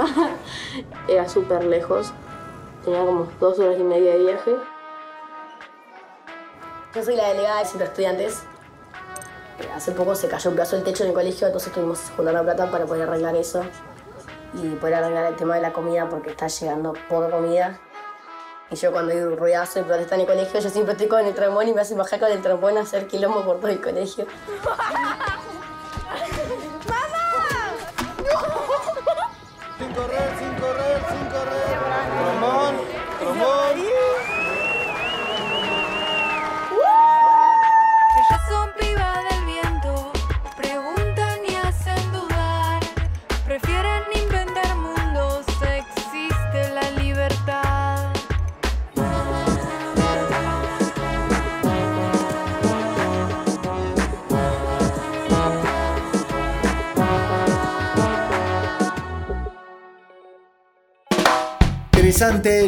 era 1.09 1.28
súper 1.28 1.65
lejos. 1.65 2.13
Tenía 2.86 3.03
como 3.03 3.28
dos 3.41 3.59
horas 3.59 3.78
y 3.78 3.84
media 3.84 4.13
de 4.13 4.19
viaje. 4.19 4.55
Yo 6.95 7.03
soy 7.03 7.17
la 7.17 7.28
delegada 7.28 7.59
de 7.59 7.65
Centro 7.65 7.88
Estudiantes. 7.88 8.43
Eh, 9.59 9.69
Hace 9.76 9.91
poco 9.91 10.15
se 10.15 10.30
cayó 10.30 10.51
un 10.51 10.55
pedazo 10.55 10.78
del 10.78 10.86
techo 10.86 11.03
en 11.03 11.09
el 11.09 11.15
colegio, 11.15 11.47
entonces 11.47 11.74
tuvimos 11.74 11.99
que 11.99 12.15
juntar 12.15 12.34
la 12.34 12.43
plata 12.43 12.71
para 12.71 12.86
poder 12.86 13.09
arreglar 13.09 13.36
eso 13.36 13.61
y 14.53 14.75
poder 14.75 14.95
arreglar 14.95 15.25
el 15.25 15.35
tema 15.35 15.55
de 15.55 15.61
la 15.61 15.73
comida 15.73 16.07
porque 16.09 16.31
está 16.31 16.47
llegando 16.47 16.93
poca 17.09 17.29
comida. 17.29 17.79
Y 18.69 18.75
yo 18.75 18.91
cuando 18.91 19.11
hay 19.11 19.19
un 19.19 19.37
ruidazo 19.37 19.79
y 19.79 19.83
protesta 19.83 20.15
en 20.15 20.21
el 20.21 20.27
colegio, 20.27 20.59
yo 20.59 20.69
siempre 20.69 20.93
estoy 20.93 21.07
con 21.07 21.25
el 21.25 21.33
trombón 21.33 21.67
y 21.67 21.73
me 21.73 21.81
hacen 21.81 21.97
bajar 21.97 22.19
con 22.19 22.31
el 22.31 22.41
trombón 22.41 22.77
a 22.77 22.81
hacer 22.81 23.07
quilombo 23.07 23.43
por 23.43 23.57
todo 23.59 23.69
el 23.69 23.81
colegio. 23.81 24.25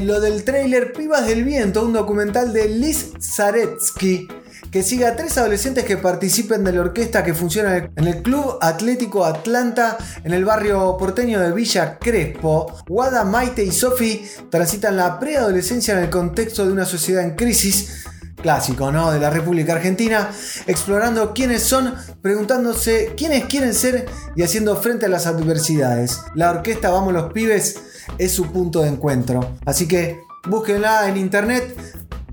Lo 0.05 0.19
del 0.19 0.43
tráiler 0.43 0.93
Pibas 0.93 1.25
del 1.25 1.43
Viento, 1.43 1.83
un 1.83 1.93
documental 1.93 2.53
de 2.53 2.69
Liz 2.69 3.13
Zaretsky 3.19 4.27
que 4.69 4.83
sigue 4.83 5.05
a 5.05 5.15
tres 5.15 5.37
adolescentes 5.37 5.83
que 5.85 5.97
participen 5.97 6.63
de 6.63 6.73
la 6.73 6.81
orquesta 6.81 7.23
que 7.23 7.33
funciona 7.33 7.89
en 7.95 8.07
el 8.07 8.21
Club 8.21 8.57
Atlético 8.61 9.25
Atlanta 9.25 9.97
en 10.23 10.33
el 10.33 10.45
barrio 10.45 10.97
porteño 10.97 11.39
de 11.39 11.51
Villa 11.53 11.97
Crespo. 11.97 12.71
Wada, 12.87 13.23
Maite 13.23 13.63
y 13.63 13.71
Sophie 13.71 14.27
transitan 14.49 14.97
la 14.97 15.19
preadolescencia 15.19 15.97
en 15.97 16.03
el 16.03 16.09
contexto 16.09 16.65
de 16.65 16.73
una 16.73 16.85
sociedad 16.85 17.23
en 17.23 17.35
crisis 17.35 18.05
clásico, 18.35 18.91
¿no? 18.91 19.11
De 19.11 19.19
la 19.19 19.29
República 19.29 19.73
Argentina, 19.73 20.29
explorando 20.67 21.33
quiénes 21.33 21.63
son, 21.63 21.95
preguntándose 22.21 23.13
quiénes 23.17 23.45
quieren 23.45 23.73
ser 23.73 24.05
y 24.35 24.43
haciendo 24.43 24.75
frente 24.77 25.05
a 25.05 25.09
las 25.09 25.25
adversidades. 25.25 26.21
La 26.35 26.51
orquesta 26.51 26.89
Vamos 26.89 27.13
los 27.13 27.31
Pibes 27.33 27.79
es 28.17 28.31
su 28.31 28.51
punto 28.51 28.81
de 28.81 28.89
encuentro. 28.89 29.55
Así 29.65 29.87
que 29.87 30.19
búsquenla 30.47 31.09
en 31.09 31.17
internet, 31.17 31.75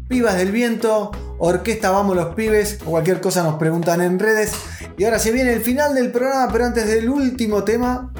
Pibas 0.09 0.37
del 0.37 0.53
Viento, 0.53 1.11
Orquesta 1.39 1.91
Vamos 1.91 2.15
los 2.15 2.35
Pibes, 2.35 2.79
o 2.85 2.91
cualquier 2.91 3.21
cosa 3.21 3.43
nos 3.43 3.55
preguntan 3.55 4.01
en 4.01 4.19
redes. 4.19 4.53
Y 4.99 5.05
ahora 5.05 5.19
se 5.19 5.33
viene 5.33 5.53
el 5.55 5.63
final 5.63 5.95
del 5.95 6.13
programa, 6.13 6.53
pero 6.53 6.67
antes 6.67 6.87
del 6.87 7.09
último 7.09 7.65
tema, 7.65 8.13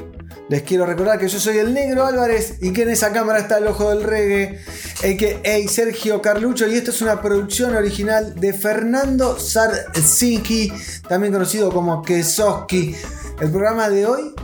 les 0.53 0.61
quiero 0.61 0.85
recordar 0.85 1.17
que 1.17 1.27
yo 1.27 1.39
soy 1.39 1.57
el 1.57 1.73
Negro 1.73 2.05
Álvarez 2.05 2.59
y 2.61 2.73
que 2.73 2.83
en 2.83 2.91
esa 2.91 3.11
cámara 3.11 3.39
está 3.39 3.57
el 3.57 3.65
ojo 3.65 3.89
del 3.89 4.03
reggae, 4.03 4.59
a.k.a. 4.99 5.67
Sergio 5.67 6.21
Carlucho. 6.21 6.67
Y 6.67 6.75
esto 6.75 6.91
es 6.91 7.01
una 7.01 7.23
producción 7.23 7.75
original 7.75 8.35
de 8.35 8.53
Fernando 8.53 9.39
Sarzinki, 9.39 10.71
también 11.07 11.33
conocido 11.33 11.71
como 11.71 12.03
Kesoski. 12.03 12.95
El 13.41 13.49
programa 13.49 13.89
de 13.89 14.05
hoy, 14.05 14.35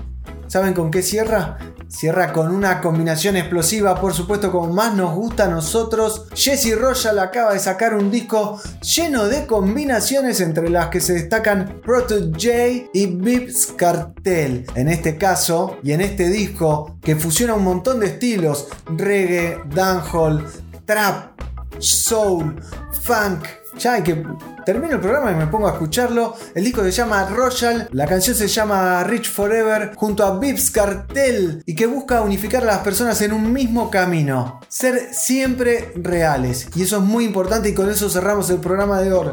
¿saben 0.47 0.74
con 0.74 0.89
qué 0.89 1.03
cierra? 1.03 1.60
Cierra 1.89 2.31
con 2.31 2.53
una 2.53 2.81
combinación 2.81 3.35
explosiva, 3.35 3.99
por 3.99 4.13
supuesto, 4.13 4.51
como 4.51 4.71
más 4.71 4.93
nos 4.93 5.15
gusta 5.15 5.45
a 5.45 5.47
nosotros. 5.47 6.27
Jesse 6.35 6.79
Royal 6.79 7.17
acaba 7.17 7.53
de 7.53 7.59
sacar 7.59 7.95
un 7.95 8.11
disco 8.11 8.61
lleno 8.81 9.25
de 9.25 9.47
combinaciones 9.47 10.39
entre 10.39 10.69
las 10.69 10.89
que 10.89 11.01
se 11.01 11.13
destacan 11.13 11.81
Proto 11.83 12.15
J 12.31 12.89
y 12.93 13.07
Bips 13.07 13.73
Cartel. 13.75 14.67
En 14.75 14.87
este 14.87 15.17
caso, 15.17 15.77
y 15.81 15.93
en 15.93 16.01
este 16.01 16.29
disco, 16.29 16.99
que 17.01 17.15
fusiona 17.15 17.55
un 17.55 17.63
montón 17.63 17.99
de 17.99 18.05
estilos: 18.05 18.67
reggae, 18.95 19.57
dancehall, 19.73 20.45
trap, 20.85 21.41
soul, 21.79 22.61
funk. 23.01 23.45
Ya 23.80 23.93
hay 23.93 24.03
que 24.03 24.25
termino 24.65 24.95
el 24.95 24.99
programa 24.99 25.32
y 25.32 25.36
me 25.36 25.47
pongo 25.47 25.69
a 25.69 25.71
escucharlo. 25.71 26.36
El 26.53 26.65
disco 26.65 26.84
se 26.84 26.91
llama 26.91 27.23
Royal, 27.30 27.88
la 27.93 28.05
canción 28.07 28.36
se 28.36 28.49
llama 28.49 29.01
Rich 29.05 29.32
Forever 29.32 29.93
junto 29.95 30.25
a 30.25 30.38
Vips 30.38 30.69
Cartel 30.69 31.63
y 31.65 31.75
que 31.75 31.86
busca 31.86 32.21
unificar 32.21 32.63
a 32.63 32.65
las 32.65 32.80
personas 32.80 33.21
en 33.21 33.32
un 33.32 33.53
mismo 33.53 33.89
camino. 33.89 34.59
Ser 34.67 35.13
siempre 35.13 35.93
reales. 35.95 36.67
Y 36.75 36.84
eso 36.84 36.97
es 36.97 37.03
muy 37.03 37.23
importante 37.23 37.69
y 37.69 37.73
con 37.73 37.89
eso 37.89 38.09
cerramos 38.09 38.49
el 38.49 38.57
programa 38.57 38.99
de 38.99 39.13
hoy. 39.13 39.27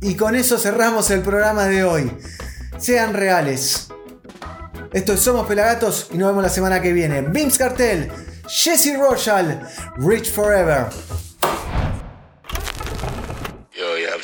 Y 0.00 0.16
con 0.16 0.34
eso 0.34 0.58
cerramos 0.58 1.08
el 1.12 1.20
programa 1.20 1.66
de 1.66 1.84
hoy. 1.84 2.12
Sean 2.78 3.14
reales. 3.14 3.86
Esto 4.92 5.12
es 5.12 5.20
Somos 5.20 5.46
Pelagatos 5.46 6.08
y 6.12 6.18
nos 6.18 6.30
vemos 6.30 6.42
la 6.42 6.48
semana 6.48 6.82
que 6.82 6.92
viene. 6.92 7.22
Vips 7.22 7.58
Cartel, 7.58 8.10
Jesse 8.48 8.98
Royal, 8.98 9.68
Rich 9.98 10.32
Forever. 10.32 10.88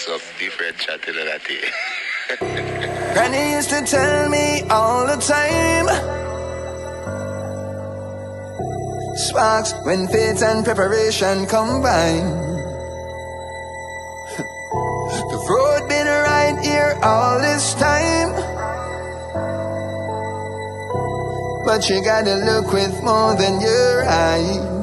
Have 0.06 0.22
different 0.38 0.78
chat 0.78 1.00
that 1.02 1.42
here. 1.48 1.70
Granny 3.14 3.52
used 3.56 3.68
to 3.70 3.82
tell 3.82 4.28
me 4.28 4.62
all 4.70 5.04
the 5.04 5.16
time. 5.16 5.88
Sparks 9.16 9.74
when 9.82 10.06
faith 10.06 10.40
and 10.40 10.64
preparation 10.64 11.46
combine. 11.46 12.30
the 15.30 15.38
road 15.50 15.88
been 15.88 16.06
right 16.06 16.56
here 16.62 16.96
all 17.02 17.40
this 17.40 17.74
time. 17.74 18.30
But 21.66 21.90
you 21.90 22.04
gotta 22.04 22.36
look 22.36 22.72
with 22.72 23.02
more 23.02 23.34
than 23.34 23.60
your 23.60 24.04
eyes. 24.08 24.78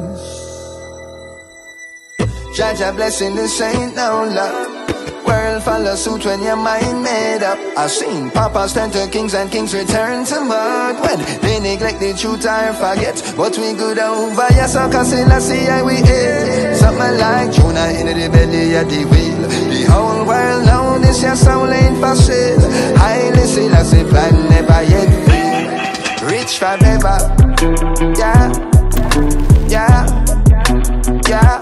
Judge 2.54 2.82
a 2.82 2.92
blessing, 2.92 3.36
this 3.36 3.62
ain't 3.62 3.96
no 3.96 4.26
luck. 4.26 4.76
World 5.26 5.64
follow 5.64 5.96
suit 5.96 6.26
when 6.26 6.42
your 6.44 6.56
mind 6.56 7.04
made 7.04 7.44
up. 7.44 7.58
I've 7.78 7.90
seen 7.90 8.30
papas 8.32 8.74
turn 8.74 8.92
to 8.92 9.08
kings 9.10 9.34
and 9.34 9.52
kings 9.52 9.74
return 9.74 10.26
to 10.26 10.42
mud. 10.42 11.02
When 11.02 11.20
they 11.42 11.60
neglect 11.60 12.00
the 12.00 12.14
truth 12.14 12.46
or 12.46 12.74
forget. 12.74 13.16
But 13.36 13.58
we 13.58 13.74
good 13.74 13.98
over, 14.00 14.48
yes, 14.52 14.76
I 14.76 14.90
can 14.92 15.06
see, 15.06 15.24
let's 15.26 15.46
see 15.46 15.66
how 15.66 15.86
we 15.86 15.96
is. 15.96 16.80
Something 16.80 17.18
like 17.18 17.52
Jonah 17.52 17.90
in 18.00 18.08
the 18.08 18.30
belly 18.30 18.76
of 18.76 18.90
the 18.90 19.06
wheel. 19.06 19.42
The 19.74 19.86
whole 19.92 20.26
world 20.26 20.66
know 20.66 21.00
this, 21.00 21.22
your 21.22 21.36
soul 21.36 21.72
ain't 21.72 21.98
for 22.00 22.16
sale. 22.16 22.62
Highly 22.98 23.46
see, 23.46 23.70
let's 23.70 23.90
see, 23.90 24.04
plan 24.04 24.50
never 24.50 24.84
yet 24.84 25.10
fail. 25.26 26.30
Rich 26.30 26.60
forever, 26.60 27.18
yeah, 28.18 28.52
yeah, 29.68 30.06
yeah. 31.28 31.60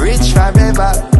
Rich 0.00 0.32
forever. 0.32 1.10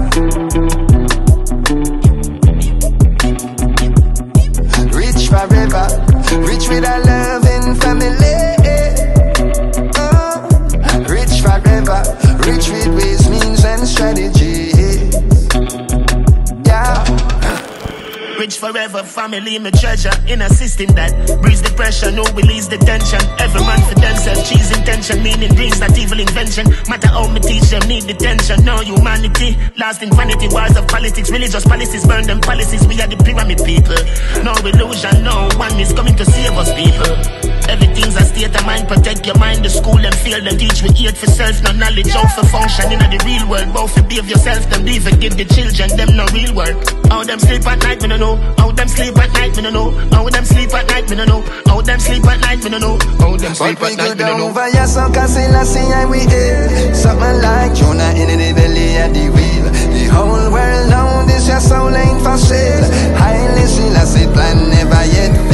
Rich 18.95 19.03
forever, 19.03 19.09
family, 19.09 19.59
my 19.59 19.70
treasure. 19.70 20.12
In 20.28 20.42
a 20.42 20.49
system 20.49 20.95
that 20.95 21.11
breeds 21.42 21.62
the 21.62 21.70
pressure, 21.70 22.12
no 22.12 22.22
release 22.34 22.68
the 22.68 22.78
tension. 22.78 23.18
Every 23.40 23.61
man 23.61 23.80
for 23.88 23.95
themselves, 23.99 24.49
cheese 24.49 24.70
intention, 24.70 25.22
meaning 25.22 25.53
brings 25.55 25.80
that 25.80 25.99
evil 25.99 26.20
invention. 26.20 26.70
Matter 26.88 27.09
how 27.09 27.26
me 27.28 27.40
teach 27.40 27.70
them, 27.70 27.88
need 27.88 28.07
detention. 28.07 28.64
No 28.64 28.78
humanity, 28.78 29.57
lasting 29.76 30.14
vanity, 30.14 30.49
wars 30.49 30.76
of 30.76 30.86
politics, 30.86 31.30
religious 31.30 31.64
policies, 31.64 32.07
burn 32.07 32.24
them 32.24 32.40
policies. 32.40 32.86
We 32.86 33.01
are 33.01 33.09
the 33.09 33.16
pyramid 33.16 33.59
people. 33.64 33.99
No 34.45 34.55
illusion, 34.62 35.24
no 35.24 35.49
one 35.59 35.74
is 35.80 35.92
coming 35.92 36.14
to 36.16 36.24
save 36.24 36.53
us, 36.53 36.70
people. 36.74 37.43
Everything's 37.69 38.17
a 38.17 38.25
state 38.25 38.55
of 38.55 38.65
mind, 38.67 38.89
protect 38.89 39.27
your 39.27 39.39
mind. 39.39 39.65
The 39.65 39.71
school 39.71 39.99
and 39.99 40.15
field 40.15 40.45
them 40.45 40.59
teach 40.59 40.83
we 40.83 40.91
eat 40.97 41.17
for 41.17 41.27
self, 41.27 41.62
no 41.62 41.73
knowledge 41.73 42.11
how 42.11 42.27
for 42.29 42.47
function 42.47 42.93
in 42.93 42.99
the 42.99 43.21
real 43.25 43.49
world. 43.49 43.73
Both 43.75 43.95
behave 44.09 44.29
yourself, 44.29 44.69
them 44.71 44.85
leave 44.85 45.07
and 45.07 45.21
give 45.21 45.37
the 45.37 45.45
children 45.45 45.89
them 45.97 46.17
no 46.17 46.27
real 46.33 46.55
work. 46.55 46.77
How 47.11 47.25
them 47.25 47.39
sleep 47.39 47.67
at 47.67 47.83
night, 47.83 48.03
me 48.03 48.09
no 48.09 48.17
know. 48.17 48.37
How 48.59 48.73
them 48.73 48.89
sleep 48.89 49.17
at 49.17 49.33
night, 49.35 49.57
me 49.57 49.62
no 49.62 49.71
know. 49.71 49.91
How 50.11 50.29
them 50.29 50.45
sleep 50.45 50.75
at 50.75 50.87
night, 50.89 51.09
me 51.11 51.17
no 51.17 51.25
know. 51.25 51.41
How 51.67 51.81
them 51.81 52.01
sleep 52.01 52.25
at 52.25 52.41
night, 52.41 52.62
me 52.65 52.71
no 52.71 52.79
know. 52.79 52.99
How 53.19 53.37
them 53.37 53.55
sleep 53.55 53.81
at 53.83 53.97
night, 53.97 54.17
me 54.17 54.21
no 54.21 54.39
know. 54.39 54.53
down 54.53 54.55
via 54.55 54.87
some 54.87 55.12
Selassie 55.12 55.81
and 55.81 56.11
we 56.11 56.21
hear 56.21 56.95
Something 56.95 57.41
like 57.43 57.75
Jonah 57.75 58.12
in 58.15 58.39
the 58.39 58.53
belly 58.55 58.97
of 59.03 59.11
the 59.15 59.27
wheel 59.35 59.65
The 59.93 60.05
whole 60.12 60.51
world 60.53 60.91
now 60.91 61.25
this 61.27 61.49
your 61.49 61.61
soul 61.61 61.95
ain't 61.95 62.21
for 62.23 62.37
sale 62.39 62.85
Highly 63.17 63.67
Selassie 63.67 64.27
plan 64.33 64.71
never 64.71 65.05
yet 65.07 65.33
fail 65.49 65.54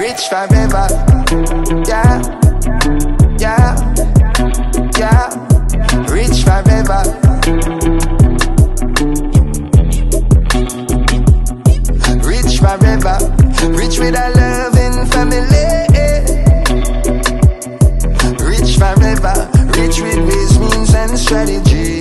Rich 0.00 0.28
forever. 0.30 0.86
Yeah 1.86 2.22
Yeah 3.38 3.76
Yeah. 4.96 5.28
Rich 6.08 6.42
forever. 6.42 7.02
Rich 12.24 12.60
forever. 12.60 13.16
Rich 13.76 13.98
with 13.98 14.16
a 14.16 14.26
loving 14.38 15.06
family. 15.12 15.80
Rich 18.42 18.76
forever, 18.78 19.50
rich 19.76 20.00
with 20.00 20.18
ways, 20.28 20.58
means, 20.58 20.94
and 20.94 21.18
strategy. 21.18 21.99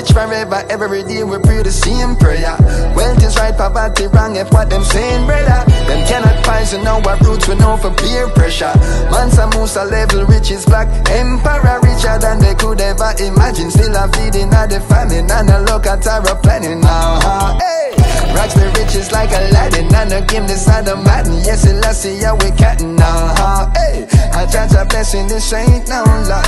Rich 0.00 0.16
forever, 0.16 0.64
every 0.72 1.04
day 1.04 1.22
we 1.24 1.36
pray 1.44 1.60
the 1.60 1.68
same 1.70 2.16
prayer. 2.16 2.56
Wealth 2.96 3.20
is 3.20 3.36
right, 3.36 3.52
poverty 3.52 4.08
wrong, 4.16 4.32
if 4.34 4.48
what 4.50 4.70
them 4.70 4.80
saying, 4.80 5.26
brother. 5.28 5.60
Them 5.84 6.00
cannot 6.08 6.40
poison 6.40 6.88
our 6.88 7.04
roots, 7.20 7.44
we 7.46 7.54
know 7.60 7.76
for 7.76 7.92
peer 7.92 8.24
pressure. 8.32 8.72
Mansa 9.12 9.44
Musa 9.52 9.84
level, 9.84 10.24
rich 10.24 10.50
is 10.50 10.64
black. 10.64 10.88
Emperor 11.12 11.84
richer 11.84 12.16
than 12.16 12.40
they 12.40 12.56
could 12.56 12.80
ever 12.80 13.12
imagine. 13.20 13.70
Still 13.70 13.92
a 13.92 14.08
feeding 14.16 14.48
at 14.56 14.72
the 14.72 14.80
famine, 14.88 15.28
and 15.28 15.50
a 15.52 15.60
look 15.68 15.84
at 15.84 16.00
our 16.08 16.32
planning 16.40 16.80
now. 16.80 17.20
huh? 17.20 17.60
Hey! 17.60 17.92
Rocks 18.32 18.54
the 18.56 18.72
riches 18.80 19.12
like 19.12 19.28
Aladdin 19.28 19.92
And 19.92 20.10
the 20.10 20.22
game 20.22 20.46
this 20.46 20.64
side 20.64 20.86
of 20.86 21.02
Madden 21.04 21.42
Yes, 21.42 21.66
it 21.66 21.74
let's 21.82 21.98
see 21.98 22.16
how 22.22 22.36
we 22.36 22.52
catting 22.52 22.94
now 22.94 23.34
huh? 23.34 23.68
Hey, 23.74 24.06
I 24.32 24.46
judge 24.46 24.70
a 24.72 24.84
blessing, 24.84 25.26
this 25.26 25.52
ain't 25.52 25.88
no 25.88 26.04
luck 26.30 26.46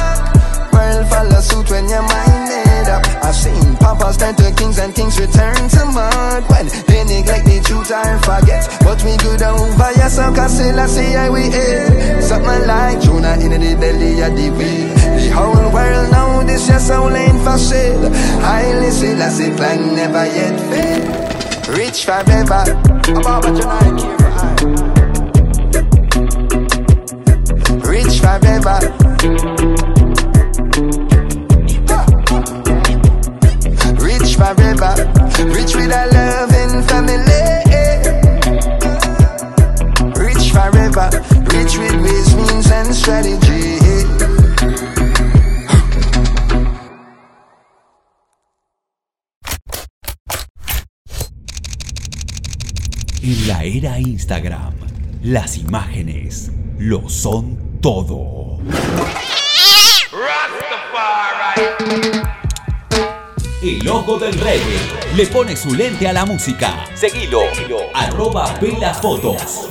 World 0.72 1.08
follow 1.08 1.40
suit 1.40 1.68
when 1.70 1.88
your 1.88 2.02
mind 2.02 2.71
up. 2.88 3.06
I've 3.22 3.34
seen 3.34 3.76
papas 3.76 4.16
turn 4.16 4.34
to 4.36 4.50
kings 4.54 4.78
and 4.78 4.94
kings 4.94 5.18
return 5.18 5.68
to 5.68 5.84
mud. 5.86 6.44
When 6.50 6.66
they 6.86 7.04
neglect 7.04 7.46
the 7.46 7.60
truth 7.60 7.90
or 7.90 8.18
forget 8.20 8.68
But 8.80 9.02
we 9.04 9.16
good 9.18 9.42
over 9.42 9.92
so 10.12 10.32
cause 10.34 10.54
still 10.54 10.78
I 10.78 10.86
see 10.86 11.12
how 11.12 11.32
we 11.32 11.44
air 11.52 12.20
Something 12.20 12.66
like 12.66 13.00
Jonah 13.00 13.34
in 13.40 13.50
the 13.50 13.74
belly 13.80 14.20
of 14.20 14.36
the 14.36 14.50
wheel. 14.50 14.88
The 15.16 15.30
whole 15.30 15.70
world 15.72 16.12
know 16.12 16.44
this 16.44 16.68
your 16.68 16.78
soul 16.78 17.16
ain't 17.16 17.40
for 17.42 17.56
sale. 17.58 18.12
Highly 18.40 18.90
still 18.90 19.22
I 19.22 19.28
see 19.28 19.50
plan 19.56 19.94
never 19.94 20.26
yet 20.26 20.60
fail. 20.70 21.02
Rich 21.76 22.04
forever. 22.04 22.64
About 23.18 23.44
what 23.44 23.56
you 23.56 23.64
like 23.64 24.00
Rich 27.88 28.20
forever. 28.20 29.91
Forever. 34.42 34.92
Rich 35.54 35.76
with 35.76 35.92
a 35.92 36.04
loving 36.16 36.82
family. 36.88 37.42
Rich 40.18 40.50
forever. 40.50 41.08
Rich 41.54 41.78
with 41.78 41.96
ways, 42.02 42.34
means, 42.34 42.70
and 42.70 42.94
strategy. 42.94 43.78
En 53.24 53.46
la 53.46 53.62
era 53.62 54.00
Instagram, 54.00 54.74
las 55.22 55.56
imágenes 55.56 56.50
lo 56.78 57.08
son 57.08 57.78
todo. 57.80 58.58
El 63.62 63.88
ojo 63.88 64.18
del 64.18 64.32
reggae 64.40 64.76
le 65.14 65.24
pone 65.28 65.54
su 65.54 65.72
lente 65.72 66.08
a 66.08 66.12
la 66.12 66.26
música. 66.26 66.84
Seguilo, 66.94 67.42
arroba 67.94 68.58
Pela 68.58 68.92
Fotos. 68.92 69.68